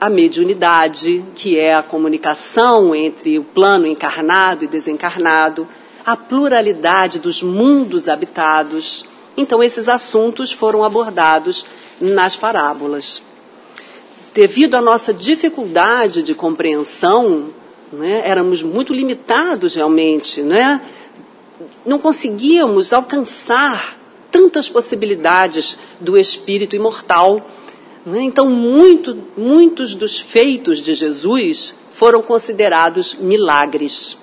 a 0.00 0.10
mediunidade, 0.10 1.24
que 1.34 1.58
é 1.58 1.74
a 1.74 1.82
comunicação 1.82 2.94
entre 2.94 3.38
o 3.38 3.44
plano 3.44 3.86
encarnado 3.86 4.64
e 4.64 4.68
desencarnado, 4.68 5.66
a 6.04 6.16
pluralidade 6.16 7.18
dos 7.18 7.42
mundos 7.42 8.08
habitados. 8.08 9.06
Então, 9.36 9.62
esses 9.62 9.88
assuntos 9.88 10.52
foram 10.52 10.84
abordados 10.84 11.66
nas 12.00 12.36
parábolas. 12.36 13.22
Devido 14.34 14.74
à 14.74 14.82
nossa 14.82 15.14
dificuldade 15.14 16.22
de 16.22 16.34
compreensão, 16.34 17.48
né, 17.92 18.22
éramos 18.24 18.62
muito 18.62 18.92
limitados 18.92 19.74
realmente, 19.74 20.42
né? 20.42 20.80
não 21.84 21.98
conseguíamos 21.98 22.92
alcançar 22.92 23.96
tantas 24.30 24.68
possibilidades 24.68 25.78
do 26.00 26.18
espírito 26.18 26.76
imortal? 26.76 27.48
Então, 28.14 28.48
muito, 28.48 29.18
muitos 29.36 29.94
dos 29.96 30.18
feitos 30.18 30.78
de 30.80 30.94
Jesus 30.94 31.74
foram 31.90 32.22
considerados 32.22 33.14
milagres. 33.14 34.16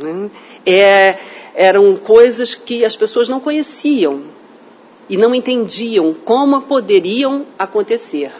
Né? 0.00 0.30
É, 0.66 1.18
eram 1.54 1.94
coisas 1.94 2.54
que 2.54 2.84
as 2.84 2.96
pessoas 2.96 3.28
não 3.28 3.38
conheciam 3.38 4.22
e 5.08 5.16
não 5.16 5.34
entendiam 5.34 6.12
como 6.12 6.62
poderiam 6.62 7.46
acontecer. 7.58 8.32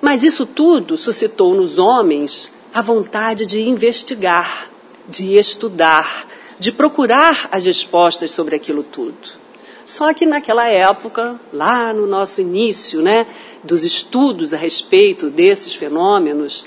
Mas 0.00 0.22
isso 0.22 0.46
tudo 0.46 0.96
suscitou 0.96 1.54
nos 1.54 1.78
homens 1.78 2.52
a 2.74 2.80
vontade 2.80 3.44
de 3.44 3.68
investigar, 3.68 4.70
de 5.08 5.36
estudar, 5.36 6.26
de 6.58 6.70
procurar 6.70 7.48
as 7.50 7.64
respostas 7.64 8.30
sobre 8.30 8.54
aquilo 8.54 8.82
tudo. 8.82 9.42
Só 9.84 10.12
que 10.14 10.24
naquela 10.26 10.68
época, 10.68 11.40
lá 11.52 11.92
no 11.92 12.06
nosso 12.06 12.40
início, 12.40 13.02
né, 13.02 13.26
dos 13.62 13.84
estudos 13.84 14.52
a 14.52 14.56
respeito 14.56 15.30
desses 15.30 15.74
fenômenos, 15.74 16.66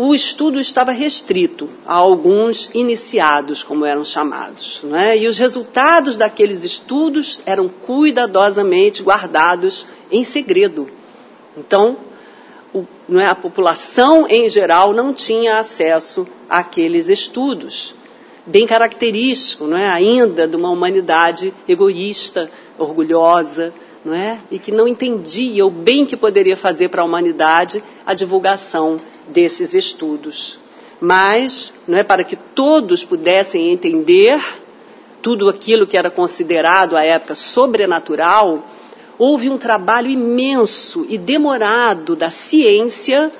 o 0.00 0.14
estudo 0.14 0.60
estava 0.60 0.92
restrito 0.92 1.68
a 1.84 1.94
alguns 1.94 2.70
iniciados, 2.72 3.64
como 3.64 3.84
eram 3.84 4.04
chamados. 4.04 4.80
Né? 4.84 5.18
E 5.18 5.26
os 5.26 5.38
resultados 5.38 6.16
daqueles 6.16 6.62
estudos 6.62 7.42
eram 7.44 7.68
cuidadosamente 7.68 9.02
guardados 9.02 9.86
em 10.10 10.22
segredo. 10.22 10.88
Então, 11.56 11.96
o, 12.72 12.86
é, 13.18 13.26
a 13.26 13.34
população 13.34 14.26
em 14.28 14.48
geral 14.48 14.92
não 14.92 15.12
tinha 15.12 15.58
acesso 15.58 16.28
àqueles 16.48 17.08
estudos. 17.08 17.94
Bem 18.46 18.66
característico, 18.66 19.74
é, 19.74 19.88
ainda 19.88 20.46
de 20.46 20.54
uma 20.54 20.70
humanidade 20.70 21.52
egoísta, 21.66 22.50
orgulhosa, 22.78 23.74
não 24.04 24.14
é? 24.14 24.38
E 24.50 24.58
que 24.58 24.72
não 24.72 24.86
entendia 24.86 25.66
o 25.66 25.70
bem 25.70 26.06
que 26.06 26.16
poderia 26.16 26.56
fazer 26.56 26.88
para 26.88 27.02
a 27.02 27.04
humanidade 27.04 27.82
a 28.06 28.14
divulgação 28.14 28.96
desses 29.26 29.74
estudos. 29.74 30.58
Mas, 31.00 31.74
não 31.86 31.98
é 31.98 32.02
para 32.02 32.24
que 32.24 32.36
todos 32.36 33.04
pudessem 33.04 33.70
entender 33.70 34.40
tudo 35.22 35.48
aquilo 35.48 35.86
que 35.86 35.96
era 35.96 36.10
considerado 36.10 36.96
à 36.96 37.04
época 37.04 37.34
sobrenatural, 37.34 38.66
houve 39.18 39.50
um 39.50 39.58
trabalho 39.58 40.08
imenso 40.08 41.04
e 41.08 41.18
demorado 41.18 42.14
da 42.14 42.30
ciência 42.30 43.30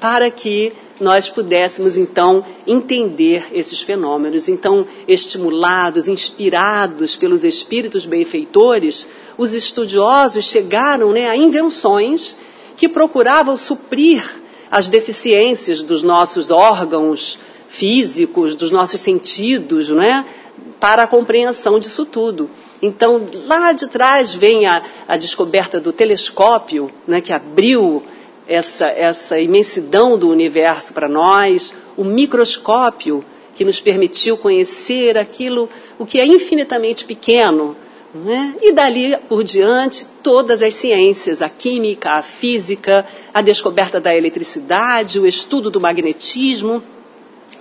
para 0.00 0.30
que 0.30 0.72
nós 1.00 1.28
pudéssemos 1.28 1.96
então 1.96 2.44
entender 2.66 3.46
esses 3.52 3.80
fenômenos. 3.80 4.48
Então, 4.48 4.86
estimulados, 5.08 6.06
inspirados 6.06 7.16
pelos 7.16 7.42
espíritos 7.42 8.04
benfeitores, 8.06 9.06
os 9.36 9.54
estudiosos 9.54 10.44
chegaram 10.44 11.12
né, 11.12 11.28
a 11.28 11.36
invenções 11.36 12.36
que 12.76 12.88
procuravam 12.88 13.56
suprir 13.56 14.22
as 14.70 14.88
deficiências 14.88 15.82
dos 15.82 16.02
nossos 16.02 16.50
órgãos 16.50 17.38
físicos, 17.68 18.54
dos 18.54 18.70
nossos 18.70 19.00
sentidos, 19.00 19.88
né, 19.88 20.26
para 20.78 21.04
a 21.04 21.06
compreensão 21.06 21.78
disso 21.78 22.04
tudo. 22.04 22.50
Então, 22.82 23.28
lá 23.46 23.72
de 23.72 23.86
trás 23.86 24.34
vem 24.34 24.66
a, 24.66 24.82
a 25.06 25.16
descoberta 25.16 25.80
do 25.80 25.92
telescópio, 25.92 26.90
né, 27.06 27.20
que 27.20 27.32
abriu 27.32 28.02
essa, 28.50 28.88
essa 28.88 29.38
imensidão 29.38 30.18
do 30.18 30.28
universo 30.28 30.92
para 30.92 31.08
nós, 31.08 31.72
o 31.96 32.02
microscópio 32.02 33.24
que 33.54 33.64
nos 33.64 33.80
permitiu 33.80 34.36
conhecer 34.36 35.16
aquilo, 35.16 35.68
o 35.98 36.04
que 36.04 36.18
é 36.18 36.26
infinitamente 36.26 37.04
pequeno, 37.04 37.76
Né? 38.12 38.56
E 38.60 38.72
dali 38.72 39.16
por 39.28 39.44
diante, 39.44 40.04
todas 40.20 40.62
as 40.62 40.74
ciências, 40.74 41.40
a 41.40 41.48
química, 41.48 42.14
a 42.14 42.22
física, 42.22 43.06
a 43.32 43.40
descoberta 43.40 44.00
da 44.00 44.12
eletricidade, 44.12 45.20
o 45.20 45.28
estudo 45.28 45.70
do 45.70 45.80
magnetismo, 45.80 46.82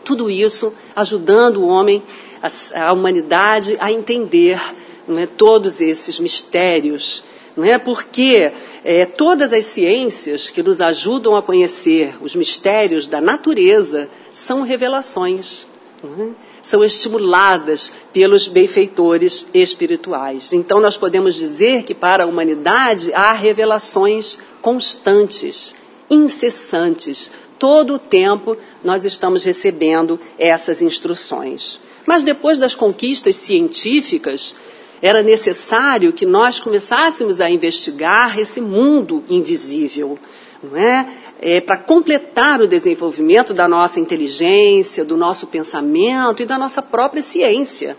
tudo 0.04 0.28
isso 0.28 0.74
ajudando 0.96 1.58
o 1.58 1.68
homem, 1.68 2.02
a, 2.42 2.88
a 2.88 2.94
humanidade, 2.94 3.78
a 3.80 3.92
entender 3.92 4.60
né, 5.08 5.28
todos 5.38 5.82
esses 5.82 6.20
mistérios. 6.20 7.24
Né? 7.60 7.78
Porque 7.78 8.52
é, 8.84 9.06
todas 9.06 9.52
as 9.52 9.66
ciências 9.66 10.50
que 10.50 10.64
nos 10.64 10.80
ajudam 10.80 11.36
a 11.36 11.42
conhecer 11.42 12.16
os 12.22 12.36
mistérios 12.36 13.08
da 13.08 13.20
natureza 13.20 14.10
são 14.32 14.62
revelações. 14.62 15.68
Né? 16.02 16.34
são 16.62 16.84
estimuladas 16.84 17.92
pelos 18.14 18.48
benfeitores 18.48 19.48
espirituais. 19.54 20.54
Então, 20.54 20.80
nós 20.80 20.98
podemos 20.98 21.36
dizer 21.36 21.84
que 21.84 21.94
para 21.94 22.24
a 22.24 22.28
humanidade 22.28 23.14
há 23.14 23.32
revelações 23.34 24.38
constantes, 24.62 25.74
incessantes. 26.10 27.32
Todo 27.58 27.96
o 27.96 28.00
tempo 28.00 28.58
nós 28.84 29.06
estamos 29.06 29.44
recebendo 29.44 30.20
essas 30.38 30.82
instruções. 30.82 31.80
Mas 32.06 32.24
depois 32.24 32.58
das 32.58 32.76
conquistas 32.76 33.36
científicas, 33.36 34.56
era 35.02 35.24
necessário 35.24 36.14
que 36.14 36.26
nós 36.26 36.60
começássemos 36.60 37.40
a 37.40 37.50
investigar 37.50 38.40
esse 38.40 38.60
mundo 38.60 39.24
invisível, 39.30 40.18
não 40.62 40.78
é? 40.78 41.08
é, 41.42 41.62
para 41.62 41.78
completar 41.78 42.62
o 42.62 42.68
desenvolvimento 42.68 43.54
da 43.54 43.68
nossa 43.68 44.00
inteligência, 44.00 45.06
do 45.06 45.16
nosso 45.16 45.48
pensamento 45.48 46.44
e 46.44 46.46
da 46.46 46.58
nossa 46.58 46.82
própria 46.82 47.24
ciência. 47.24 47.96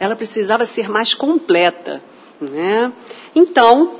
Ela 0.00 0.16
precisava 0.16 0.64
ser 0.64 0.88
mais 0.88 1.12
completa. 1.12 2.02
Né? 2.40 2.90
Então, 3.34 3.92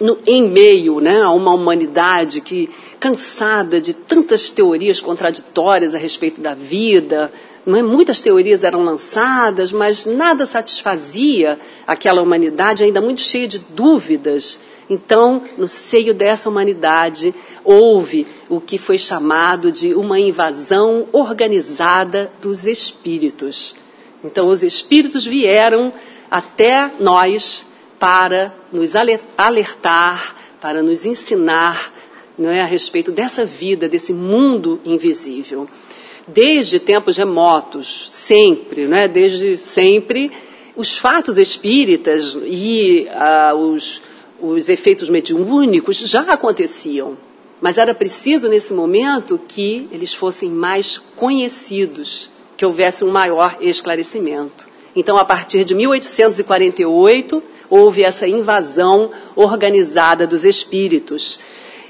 no, 0.00 0.18
em 0.26 0.48
meio 0.48 1.00
né, 1.00 1.20
a 1.22 1.30
uma 1.30 1.52
humanidade 1.52 2.40
que 2.40 2.70
cansada 3.00 3.80
de 3.80 3.92
tantas 3.92 4.50
teorias 4.50 5.00
contraditórias 5.00 5.94
a 5.94 5.98
respeito 5.98 6.40
da 6.40 6.54
vida, 6.54 7.32
é? 7.76 7.82
muitas 7.82 8.20
teorias 8.20 8.64
eram 8.64 8.82
lançadas, 8.82 9.72
mas 9.72 10.06
nada 10.06 10.46
satisfazia 10.46 11.58
aquela 11.86 12.22
humanidade 12.22 12.84
ainda 12.84 13.00
muito 13.00 13.20
cheia 13.20 13.46
de 13.46 13.58
dúvidas 13.58 14.58
então, 14.90 15.40
no 15.56 15.68
seio 15.68 16.12
dessa 16.12 16.50
humanidade, 16.50 17.32
houve 17.62 18.26
o 18.48 18.60
que 18.60 18.76
foi 18.76 18.98
chamado 18.98 19.70
de 19.70 19.94
uma 19.94 20.18
invasão 20.18 21.06
organizada 21.12 22.28
dos 22.42 22.66
espíritos. 22.66 23.76
Então, 24.24 24.48
os 24.48 24.64
espíritos 24.64 25.24
vieram 25.24 25.92
até 26.28 26.90
nós 26.98 27.64
para 28.00 28.52
nos 28.72 28.96
alertar, 28.96 30.34
para 30.60 30.82
nos 30.82 31.06
ensinar 31.06 31.94
não 32.36 32.50
é, 32.50 32.60
a 32.60 32.64
respeito 32.64 33.12
dessa 33.12 33.44
vida, 33.44 33.88
desse 33.88 34.12
mundo 34.12 34.80
invisível. 34.84 35.68
Desde 36.32 36.78
tempos 36.78 37.16
remotos, 37.16 38.08
sempre, 38.10 38.86
não 38.86 38.96
é, 38.96 39.08
desde 39.08 39.58
sempre, 39.58 40.30
os 40.76 40.96
fatos 40.96 41.36
espíritas 41.38 42.36
e 42.44 43.06
uh, 43.08 43.56
os 43.56 44.02
os 44.40 44.68
efeitos 44.68 45.10
mediúnicos 45.10 45.98
já 45.98 46.22
aconteciam, 46.22 47.16
mas 47.60 47.76
era 47.76 47.94
preciso 47.94 48.48
nesse 48.48 48.72
momento 48.72 49.38
que 49.46 49.86
eles 49.92 50.14
fossem 50.14 50.48
mais 50.48 50.98
conhecidos, 51.16 52.30
que 52.56 52.64
houvesse 52.64 53.04
um 53.04 53.10
maior 53.10 53.58
esclarecimento. 53.60 54.68
Então, 54.96 55.16
a 55.16 55.24
partir 55.24 55.64
de 55.64 55.74
1848, 55.74 57.42
houve 57.68 58.02
essa 58.02 58.26
invasão 58.26 59.10
organizada 59.36 60.26
dos 60.26 60.44
espíritos. 60.44 61.38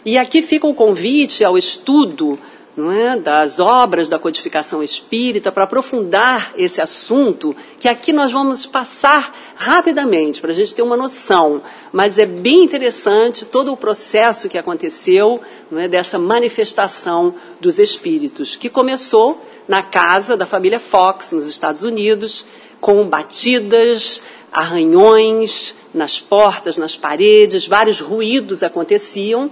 E 0.05 0.19
aqui 0.19 0.43
fica 0.43 0.67
o 0.67 0.75
convite 0.75 1.45
ao 1.45 1.57
estudo 1.57 2.39
é, 2.79 3.17
das 3.19 3.59
obras 3.59 4.09
da 4.09 4.19
codificação 4.19 4.83
espírita 4.83 5.51
para 5.51 5.65
aprofundar 5.65 6.53
esse 6.57 6.81
assunto, 6.81 7.55
que 7.79 7.89
aqui 7.89 8.13
nós 8.13 8.31
vamos 8.31 8.65
passar 8.65 9.37
rapidamente 9.57 10.41
para 10.41 10.51
a 10.51 10.55
gente 10.55 10.75
ter 10.75 10.83
uma 10.83 10.97
noção, 10.97 11.63
mas 11.93 12.19
é 12.19 12.25
bem 12.25 12.63
interessante 12.63 13.45
todo 13.45 13.73
o 13.73 13.77
processo 13.77 14.49
que 14.49 14.57
aconteceu 14.57 15.41
é, 15.73 15.89
dessa 15.89 16.19
manifestação 16.19 17.35
dos 17.61 17.79
espíritos, 17.79 18.57
que 18.57 18.71
começou 18.71 19.45
na 19.67 19.83
casa 19.83 20.37
da 20.37 20.47
família 20.47 20.79
Fox, 20.79 21.33
nos 21.33 21.47
Estados 21.47 21.83
Unidos, 21.83 22.47
com 22.81 23.05
batidas, 23.05 24.23
arranhões 24.53 25.75
nas 25.93 26.19
portas, 26.21 26.79
nas 26.79 26.97
paredes, 26.97 27.67
vários 27.67 28.01
ruídos 28.01 28.63
aconteciam 28.63 29.51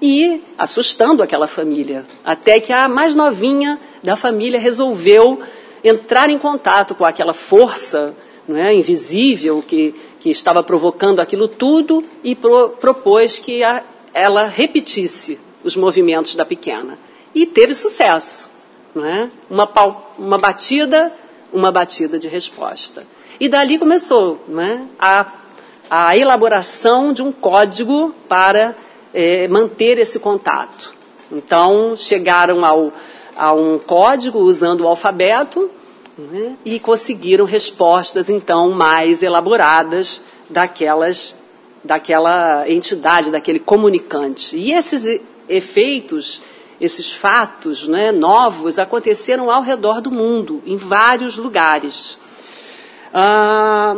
e 0.00 0.42
assustando 0.56 1.22
aquela 1.22 1.48
família. 1.48 2.06
Até 2.24 2.60
que 2.60 2.72
a 2.72 2.88
mais 2.88 3.14
novinha 3.14 3.78
da 4.02 4.16
família 4.16 4.60
resolveu 4.60 5.40
entrar 5.82 6.30
em 6.30 6.38
contato 6.38 6.94
com 6.94 7.04
aquela 7.04 7.34
força 7.34 8.14
é, 8.48 8.72
invisível 8.72 9.62
que, 9.66 9.94
que 10.20 10.30
estava 10.30 10.62
provocando 10.62 11.20
aquilo 11.20 11.48
tudo 11.48 12.04
e 12.22 12.34
pro, 12.34 12.70
propôs 12.70 13.38
que 13.38 13.62
a, 13.62 13.82
ela 14.14 14.46
repetisse 14.46 15.38
os 15.62 15.76
movimentos 15.76 16.34
da 16.34 16.44
pequena. 16.44 16.98
E 17.34 17.46
teve 17.46 17.74
sucesso. 17.74 18.48
É? 18.96 19.28
uma, 19.48 19.70
uma 20.18 20.38
batida, 20.38 21.12
uma 21.52 21.70
batida 21.70 22.18
de 22.18 22.26
resposta. 22.26 23.06
E 23.38 23.48
dali 23.48 23.78
começou 23.78 24.40
é, 24.58 24.80
a, 24.98 25.26
a 25.88 26.16
elaboração 26.16 27.12
de 27.12 27.22
um 27.22 27.30
código 27.30 28.12
para 28.28 28.74
é, 29.12 29.48
manter 29.48 29.98
esse 29.98 30.18
contato. 30.18 30.94
Então, 31.30 31.94
chegaram 31.96 32.64
ao, 32.64 32.92
a 33.36 33.52
um 33.52 33.78
código 33.78 34.38
usando 34.38 34.82
o 34.82 34.88
alfabeto 34.88 35.70
né, 36.16 36.56
e 36.64 36.80
conseguiram 36.80 37.44
respostas, 37.44 38.30
então, 38.30 38.70
mais 38.70 39.22
elaboradas 39.22 40.22
daquelas, 40.48 41.36
daquela 41.84 42.68
entidade, 42.68 43.30
daquele 43.30 43.58
comunicante. 43.58 44.56
E 44.56 44.72
esses 44.72 45.20
efeitos, 45.48 46.40
esses 46.80 47.12
fatos 47.12 47.86
né, 47.86 48.10
novos 48.10 48.78
aconteceram 48.78 49.50
ao 49.50 49.62
redor 49.62 50.00
do 50.00 50.10
mundo, 50.10 50.62
em 50.64 50.76
vários 50.76 51.36
lugares. 51.36 52.18
Ah, 53.12 53.96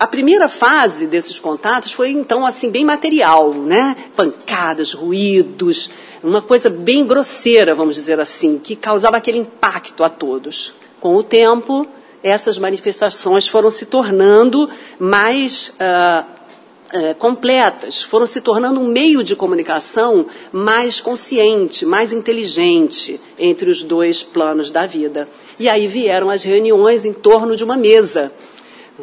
a 0.00 0.06
primeira 0.06 0.48
fase 0.48 1.06
desses 1.06 1.38
contatos 1.38 1.92
foi 1.92 2.08
então 2.08 2.46
assim 2.46 2.70
bem 2.70 2.86
material, 2.86 3.52
né? 3.52 3.94
Pancadas, 4.16 4.94
ruídos, 4.94 5.90
uma 6.24 6.40
coisa 6.40 6.70
bem 6.70 7.04
grosseira, 7.04 7.74
vamos 7.74 7.96
dizer 7.96 8.18
assim, 8.18 8.58
que 8.58 8.74
causava 8.74 9.18
aquele 9.18 9.36
impacto 9.36 10.02
a 10.02 10.08
todos. 10.08 10.74
Com 10.98 11.16
o 11.16 11.22
tempo, 11.22 11.86
essas 12.22 12.58
manifestações 12.58 13.46
foram 13.46 13.70
se 13.70 13.84
tornando 13.84 14.70
mais 14.98 15.74
uh, 15.76 17.14
completas, 17.18 18.02
foram 18.02 18.24
se 18.24 18.40
tornando 18.40 18.80
um 18.80 18.86
meio 18.86 19.22
de 19.22 19.36
comunicação 19.36 20.24
mais 20.50 20.98
consciente, 20.98 21.84
mais 21.84 22.10
inteligente 22.10 23.20
entre 23.38 23.68
os 23.68 23.82
dois 23.82 24.22
planos 24.22 24.70
da 24.70 24.86
vida. 24.86 25.28
E 25.58 25.68
aí 25.68 25.86
vieram 25.86 26.30
as 26.30 26.42
reuniões 26.42 27.04
em 27.04 27.12
torno 27.12 27.54
de 27.54 27.62
uma 27.62 27.76
mesa 27.76 28.32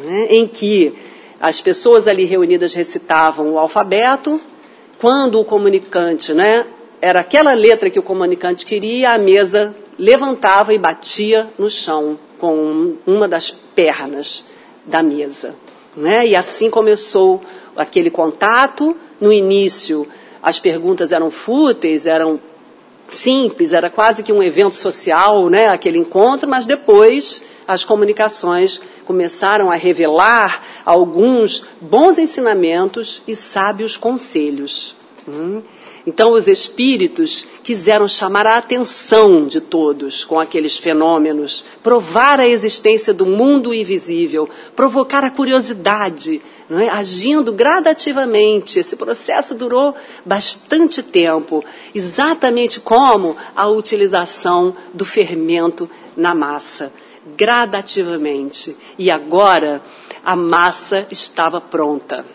né, 0.03 0.27
em 0.29 0.47
que 0.47 0.93
as 1.39 1.61
pessoas 1.61 2.07
ali 2.07 2.25
reunidas 2.25 2.73
recitavam 2.73 3.53
o 3.53 3.59
alfabeto, 3.59 4.41
quando 4.99 5.39
o 5.39 5.45
comunicante, 5.45 6.33
né, 6.33 6.65
era 7.01 7.19
aquela 7.19 7.53
letra 7.53 7.89
que 7.89 7.99
o 7.99 8.03
comunicante 8.03 8.65
queria, 8.65 9.11
a 9.11 9.17
mesa 9.17 9.75
levantava 9.97 10.73
e 10.73 10.77
batia 10.77 11.47
no 11.57 11.69
chão 11.69 12.17
com 12.37 12.95
uma 13.05 13.27
das 13.27 13.51
pernas 13.51 14.45
da 14.85 15.03
mesa. 15.03 15.55
Né? 15.95 16.27
E 16.27 16.35
assim 16.35 16.69
começou 16.69 17.41
aquele 17.75 18.09
contato. 18.09 18.95
No 19.19 19.33
início, 19.33 20.07
as 20.41 20.59
perguntas 20.59 21.11
eram 21.11 21.31
fúteis, 21.31 22.05
eram 22.05 22.39
simples, 23.09 23.73
era 23.73 23.89
quase 23.89 24.21
que 24.21 24.31
um 24.31 24.43
evento 24.43 24.75
social, 24.75 25.49
né, 25.49 25.67
aquele 25.67 25.97
encontro, 25.97 26.47
mas 26.47 26.65
depois 26.65 27.41
as 27.67 27.83
comunicações 27.83 28.79
começaram 29.05 29.69
a 29.69 29.75
revelar 29.75 30.63
alguns 30.85 31.65
bons 31.81 32.17
ensinamentos 32.17 33.21
e 33.27 33.35
sábios 33.35 33.97
conselhos. 33.97 34.95
Hum? 35.27 35.61
Então, 36.05 36.31
os 36.31 36.47
espíritos 36.47 37.45
quiseram 37.61 38.07
chamar 38.07 38.47
a 38.47 38.55
atenção 38.55 39.45
de 39.45 39.59
todos 39.59 40.23
com 40.23 40.39
aqueles 40.39 40.77
fenômenos, 40.77 41.65
provar 41.83 42.39
a 42.39 42.47
existência 42.47 43.13
do 43.13 43.25
mundo 43.25 43.73
invisível, 43.73 44.47
provocar 44.73 45.25
a 45.25 45.29
curiosidade, 45.29 46.41
é? 46.71 46.87
agindo 46.87 47.51
gradativamente. 47.51 48.79
Esse 48.79 48.95
processo 48.95 49.53
durou 49.53 49.93
bastante 50.25 51.03
tempo, 51.03 51.61
exatamente 51.93 52.79
como 52.79 53.35
a 53.53 53.67
utilização 53.67 54.73
do 54.93 55.03
fermento 55.03 55.89
na 56.15 56.33
massa 56.33 56.89
gradativamente. 57.35 58.75
E 58.97 59.09
agora, 59.11 59.81
a 60.23 60.35
massa 60.35 61.07
estava 61.09 61.59
pronta. 61.59 62.25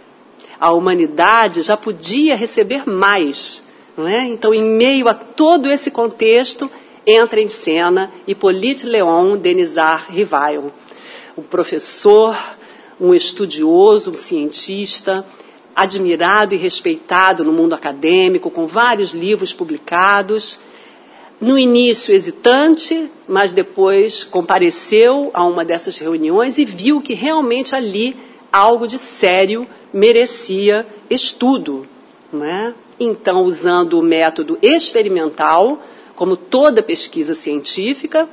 A 0.59 0.72
humanidade 0.72 1.62
já 1.62 1.76
podia 1.76 2.37
receber 2.37 2.88
mais. 2.88 3.62
Não 3.96 4.09
é? 4.09 4.20
Então, 4.22 4.55
em 4.55 4.62
meio 4.62 5.09
a 5.09 5.14
todo 5.14 5.70
esse 5.70 5.90
contexto, 5.90 6.70
entra 7.07 7.40
em 7.40 7.48
cena 7.48 8.11
Hippolyte 8.26 8.87
Léon 8.87 9.37
Denisard 9.37 10.11
Rivail, 10.11 10.72
um 11.37 11.42
professor, 11.42 12.37
um 13.00 13.12
estudioso, 13.12 14.12
um 14.12 14.14
cientista, 14.14 15.26
admirado 15.74 16.55
e 16.55 16.59
respeitado 16.59 17.44
no 17.44 17.52
mundo 17.52 17.74
acadêmico, 17.74 18.50
com 18.50 18.66
vários 18.66 19.12
livros 19.12 19.52
publicados. 19.52 20.59
No 21.42 21.59
início 21.59 22.14
hesitante, 22.14 23.11
mas 23.26 23.52
depois 23.52 24.22
compareceu 24.22 25.33
a 25.35 25.44
uma 25.44 25.64
dessas 25.64 25.98
reuniões 25.98 26.57
e 26.57 26.64
viu 26.64 27.00
que 27.00 27.14
realmente 27.14 27.74
ali 27.74 28.16
algo 28.52 28.87
de 28.87 28.96
sério 28.96 29.66
merecia 29.92 30.87
estudo. 31.11 31.85
É? 32.33 32.72
Então, 33.00 33.42
usando 33.42 33.98
o 33.98 34.02
método 34.02 34.57
experimental, 34.62 35.83
como 36.14 36.37
toda 36.37 36.81
pesquisa 36.81 37.35
científica, 37.35 38.28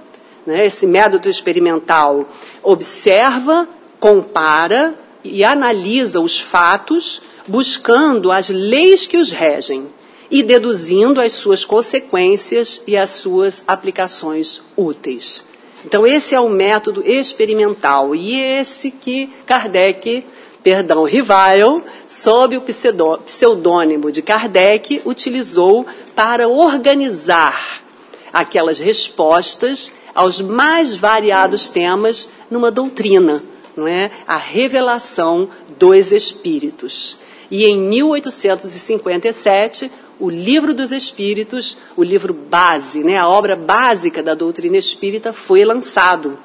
né, 0.45 0.67
esse 0.67 0.85
método 0.85 1.27
experimental 1.27 2.29
observa, 2.61 3.67
compara 3.99 4.93
e 5.23 5.43
analisa 5.43 6.21
os 6.21 6.39
fatos, 6.39 7.23
buscando 7.47 8.31
as 8.31 8.49
leis 8.49 9.07
que 9.07 9.17
os 9.17 9.31
regem 9.31 9.87
e 10.29 10.43
deduzindo 10.43 11.19
as 11.19 11.33
suas 11.33 11.65
consequências 11.65 12.81
e 12.85 12.95
as 12.95 13.09
suas 13.11 13.63
aplicações 13.67 14.61
úteis. 14.77 15.43
Então, 15.85 16.05
esse 16.05 16.35
é 16.35 16.39
o 16.39 16.49
método 16.49 17.01
experimental 17.05 18.13
e 18.13 18.39
esse 18.39 18.91
que 18.91 19.27
Kardec 19.45 20.25
perdão, 20.63 21.03
Rivail, 21.03 21.83
sob 22.05 22.55
o 22.57 22.61
pseudônimo 22.61 24.11
de 24.11 24.21
Kardec, 24.21 25.01
utilizou 25.05 25.87
para 26.15 26.47
organizar 26.47 27.83
aquelas 28.31 28.77
respostas 28.79 29.91
aos 30.13 30.39
mais 30.41 30.95
variados 30.95 31.69
temas 31.69 32.29
numa 32.51 32.69
doutrina, 32.69 33.43
não 33.75 33.87
é? 33.87 34.11
A 34.27 34.37
revelação 34.37 35.49
dos 35.77 36.11
espíritos. 36.11 37.17
E 37.49 37.65
em 37.65 37.79
1857, 37.79 39.91
o 40.19 40.29
Livro 40.29 40.73
dos 40.73 40.91
Espíritos, 40.91 41.77
o 41.95 42.03
livro 42.03 42.33
base, 42.33 43.03
né, 43.03 43.17
a 43.17 43.27
obra 43.27 43.55
básica 43.55 44.21
da 44.21 44.33
doutrina 44.33 44.75
espírita, 44.75 45.31
foi 45.31 45.63
lançado. 45.63 46.37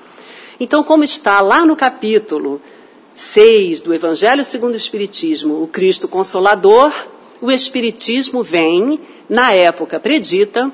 Então, 0.60 0.84
como 0.84 1.02
está 1.02 1.40
lá 1.40 1.66
no 1.66 1.74
capítulo 1.74 2.62
6 3.14 3.80
do 3.80 3.92
Evangelho 3.92 4.44
segundo 4.44 4.74
o 4.74 4.76
Espiritismo, 4.76 5.62
o 5.62 5.66
Cristo 5.66 6.06
Consolador, 6.06 6.92
o 7.40 7.50
Espiritismo 7.50 8.42
vem, 8.42 9.00
na 9.28 9.52
época 9.52 9.98
predita, 9.98 10.70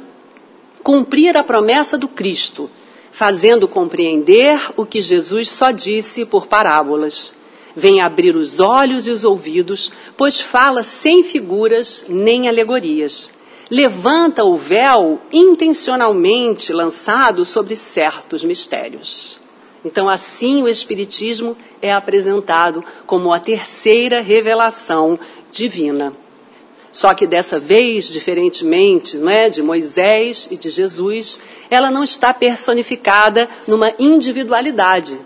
cumprir 0.82 1.36
a 1.36 1.42
promessa 1.42 1.96
do 1.96 2.08
Cristo, 2.08 2.70
fazendo 3.10 3.66
compreender 3.66 4.60
o 4.76 4.84
que 4.84 5.00
Jesus 5.00 5.50
só 5.50 5.70
disse 5.70 6.26
por 6.26 6.46
parábolas. 6.46 7.34
Vem 7.74 8.00
abrir 8.00 8.36
os 8.36 8.60
olhos 8.60 9.06
e 9.06 9.10
os 9.10 9.24
ouvidos, 9.24 9.92
pois 10.16 10.40
fala 10.40 10.82
sem 10.82 11.22
figuras 11.22 12.04
nem 12.08 12.48
alegorias. 12.48 13.32
Levanta 13.70 14.44
o 14.44 14.56
véu 14.56 15.20
intencionalmente 15.32 16.72
lançado 16.72 17.44
sobre 17.44 17.76
certos 17.76 18.42
mistérios. 18.42 19.40
Então, 19.84 20.08
assim, 20.08 20.62
o 20.62 20.68
Espiritismo 20.68 21.56
é 21.80 21.92
apresentado 21.92 22.84
como 23.06 23.32
a 23.32 23.38
terceira 23.38 24.20
revelação 24.20 25.18
divina. 25.52 26.12
Só 26.92 27.14
que 27.14 27.26
dessa 27.26 27.58
vez, 27.58 28.08
diferentemente 28.08 29.16
não 29.16 29.30
é, 29.30 29.48
de 29.48 29.62
Moisés 29.62 30.48
e 30.50 30.56
de 30.56 30.68
Jesus, 30.68 31.40
ela 31.70 31.90
não 31.90 32.02
está 32.02 32.34
personificada 32.34 33.48
numa 33.66 33.94
individualidade. 33.98 35.16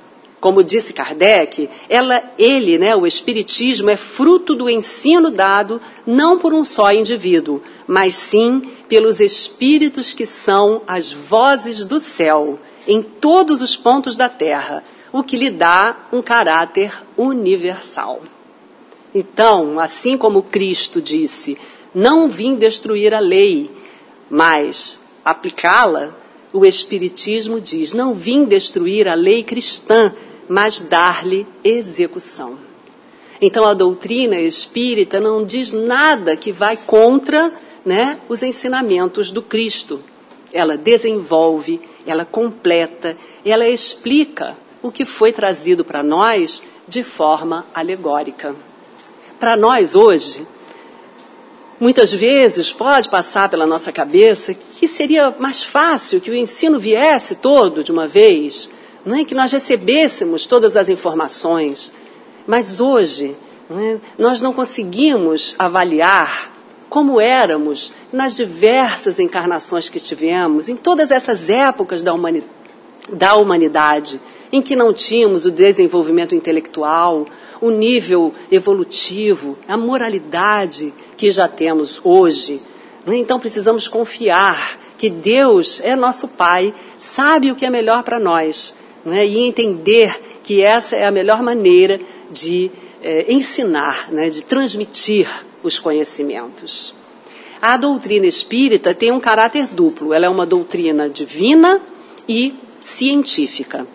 Como 0.44 0.62
disse 0.62 0.92
Kardec, 0.92 1.70
ela, 1.88 2.22
ele, 2.38 2.76
né, 2.76 2.94
o 2.94 3.06
Espiritismo, 3.06 3.88
é 3.88 3.96
fruto 3.96 4.54
do 4.54 4.68
ensino 4.68 5.30
dado 5.30 5.80
não 6.06 6.38
por 6.38 6.52
um 6.52 6.62
só 6.62 6.92
indivíduo, 6.92 7.62
mas 7.86 8.14
sim 8.14 8.60
pelos 8.86 9.20
espíritos 9.20 10.12
que 10.12 10.26
são 10.26 10.82
as 10.86 11.10
vozes 11.10 11.86
do 11.86 11.98
céu 11.98 12.58
em 12.86 13.00
todos 13.00 13.62
os 13.62 13.74
pontos 13.74 14.18
da 14.18 14.28
Terra, 14.28 14.84
o 15.10 15.22
que 15.22 15.34
lhe 15.34 15.50
dá 15.50 15.96
um 16.12 16.20
caráter 16.20 16.92
universal. 17.16 18.20
Então, 19.14 19.80
assim 19.80 20.18
como 20.18 20.42
Cristo 20.42 21.00
disse, 21.00 21.56
não 21.94 22.28
vim 22.28 22.54
destruir 22.54 23.14
a 23.14 23.18
lei, 23.18 23.70
mas 24.28 25.00
aplicá-la, 25.24 26.14
o 26.52 26.66
Espiritismo 26.66 27.62
diz, 27.62 27.94
não 27.94 28.12
vim 28.12 28.44
destruir 28.44 29.08
a 29.08 29.14
lei 29.14 29.42
cristã, 29.42 30.12
mas 30.48 30.80
dar-lhe 30.80 31.46
execução. 31.62 32.58
Então, 33.40 33.64
a 33.64 33.74
doutrina 33.74 34.40
espírita 34.40 35.20
não 35.20 35.44
diz 35.44 35.72
nada 35.72 36.36
que 36.36 36.52
vai 36.52 36.76
contra 36.76 37.52
né, 37.84 38.18
os 38.28 38.42
ensinamentos 38.42 39.30
do 39.30 39.42
Cristo. 39.42 40.00
Ela 40.52 40.76
desenvolve 40.76 41.80
ela 42.06 42.24
completa, 42.24 43.16
ela 43.44 43.68
explica 43.68 44.56
o 44.82 44.90
que 44.90 45.04
foi 45.04 45.32
trazido 45.32 45.84
para 45.84 46.02
nós 46.02 46.62
de 46.86 47.02
forma 47.02 47.66
alegórica. 47.74 48.54
Para 49.40 49.56
nós 49.56 49.94
hoje, 49.94 50.46
muitas 51.80 52.12
vezes 52.12 52.72
pode 52.72 53.08
passar 53.08 53.48
pela 53.48 53.66
nossa 53.66 53.90
cabeça 53.90 54.54
que 54.54 54.86
seria 54.86 55.34
mais 55.38 55.62
fácil 55.62 56.20
que 56.20 56.30
o 56.30 56.34
ensino 56.34 56.78
viesse 56.78 57.36
todo 57.36 57.82
de 57.82 57.90
uma 57.90 58.06
vez, 58.06 58.70
não 59.04 59.16
é? 59.16 59.24
que 59.24 59.34
nós 59.34 59.52
recebêssemos 59.52 60.46
todas 60.46 60.76
as 60.76 60.88
informações. 60.88 61.92
Mas 62.46 62.80
hoje, 62.80 63.36
não 63.68 63.78
é? 63.78 63.98
nós 64.18 64.40
não 64.40 64.52
conseguimos 64.52 65.54
avaliar 65.58 66.52
como 66.88 67.20
éramos 67.20 67.92
nas 68.12 68.36
diversas 68.36 69.18
encarnações 69.18 69.88
que 69.88 69.98
tivemos, 69.98 70.68
em 70.68 70.76
todas 70.76 71.10
essas 71.10 71.50
épocas 71.50 72.02
da, 72.02 72.14
humani 72.14 72.44
da 73.12 73.34
humanidade, 73.34 74.20
em 74.52 74.62
que 74.62 74.76
não 74.76 74.92
tínhamos 74.92 75.44
o 75.44 75.50
desenvolvimento 75.50 76.34
intelectual, 76.34 77.26
o 77.60 77.70
nível 77.70 78.32
evolutivo, 78.50 79.58
a 79.66 79.76
moralidade 79.76 80.94
que 81.16 81.30
já 81.30 81.48
temos 81.48 82.00
hoje. 82.04 82.60
É? 83.06 83.16
Então 83.16 83.40
precisamos 83.40 83.88
confiar 83.88 84.78
que 84.96 85.10
Deus 85.10 85.80
é 85.82 85.96
nosso 85.96 86.28
Pai, 86.28 86.72
sabe 86.96 87.50
o 87.50 87.56
que 87.56 87.66
é 87.66 87.70
melhor 87.70 88.04
para 88.04 88.20
nós, 88.20 88.72
é? 89.06 89.26
e 89.26 89.38
entender 89.38 90.18
que 90.42 90.62
essa 90.62 90.96
é 90.96 91.06
a 91.06 91.10
melhor 91.10 91.42
maneira 91.42 92.00
de 92.30 92.70
é, 93.02 93.32
ensinar, 93.32 94.10
né? 94.10 94.28
de 94.28 94.42
transmitir 94.42 95.28
os 95.62 95.78
conhecimentos. 95.78 96.94
A 97.60 97.76
doutrina 97.76 98.26
espírita 98.26 98.94
tem 98.94 99.10
um 99.10 99.18
caráter 99.18 99.66
duplo. 99.66 100.12
Ela 100.12 100.26
é 100.26 100.28
uma 100.28 100.44
doutrina 100.44 101.08
divina 101.08 101.80
e 102.28 102.54
científica. 102.80 103.86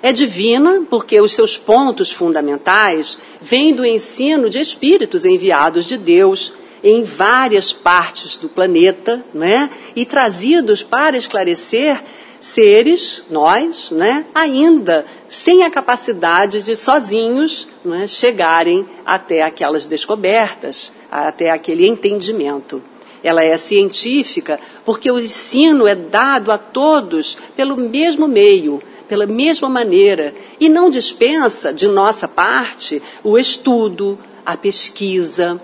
É 0.00 0.12
divina 0.12 0.84
porque 0.88 1.20
os 1.20 1.32
seus 1.32 1.58
pontos 1.58 2.12
fundamentais 2.12 3.20
vêm 3.40 3.74
do 3.74 3.84
ensino 3.84 4.48
de 4.48 4.60
espíritos 4.60 5.24
enviados 5.24 5.86
de 5.86 5.96
Deus 5.96 6.52
em 6.84 7.02
várias 7.02 7.72
partes 7.72 8.38
do 8.38 8.48
planeta, 8.48 9.24
né? 9.34 9.70
E 9.96 10.04
trazidos 10.04 10.84
para 10.84 11.16
esclarecer 11.16 12.00
seres, 12.40 13.24
nós, 13.30 13.90
né, 13.90 14.24
ainda 14.34 15.04
sem 15.28 15.64
a 15.64 15.70
capacidade 15.70 16.62
de 16.62 16.76
sozinhos 16.76 17.68
né, 17.84 18.06
chegarem 18.06 18.86
até 19.04 19.42
aquelas 19.42 19.86
descobertas, 19.86 20.92
até 21.10 21.50
aquele 21.50 21.86
entendimento. 21.86 22.82
Ela 23.22 23.42
é 23.42 23.56
científica 23.56 24.60
porque 24.84 25.10
o 25.10 25.18
ensino 25.18 25.86
é 25.86 25.94
dado 25.94 26.52
a 26.52 26.58
todos 26.58 27.36
pelo 27.56 27.76
mesmo 27.76 28.28
meio, 28.28 28.82
pela 29.08 29.26
mesma 29.26 29.68
maneira, 29.68 30.34
e 30.60 30.68
não 30.68 30.90
dispensa, 30.90 31.72
de 31.72 31.86
nossa 31.88 32.28
parte, 32.28 33.02
o 33.22 33.38
estudo, 33.38 34.18
a 34.44 34.56
pesquisa, 34.56 35.60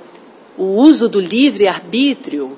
o 0.57 0.65
uso 0.65 1.09
do 1.09 1.21
livre-arbítrio. 1.21 2.57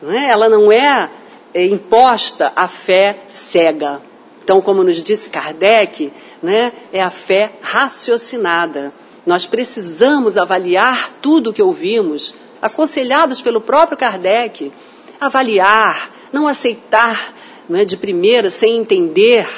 Não 0.00 0.10
é? 0.10 0.30
Ela 0.30 0.48
não 0.48 0.72
é 0.72 1.10
imposta 1.54 2.52
a 2.56 2.66
fé 2.66 3.24
cega. 3.28 4.00
Então, 4.42 4.60
como 4.60 4.82
nos 4.82 5.02
disse 5.02 5.30
Kardec, 5.30 6.12
né, 6.42 6.72
é 6.92 7.02
a 7.02 7.10
fé 7.10 7.52
raciocinada. 7.60 8.92
Nós 9.24 9.46
precisamos 9.46 10.36
avaliar 10.36 11.12
tudo 11.22 11.50
o 11.50 11.52
que 11.52 11.62
ouvimos, 11.62 12.34
aconselhados 12.60 13.40
pelo 13.40 13.60
próprio 13.60 13.96
Kardec, 13.96 14.72
avaliar, 15.20 16.10
não 16.32 16.48
aceitar 16.48 17.34
né, 17.68 17.84
de 17.84 17.96
primeira, 17.96 18.50
sem 18.50 18.76
entender 18.76 19.48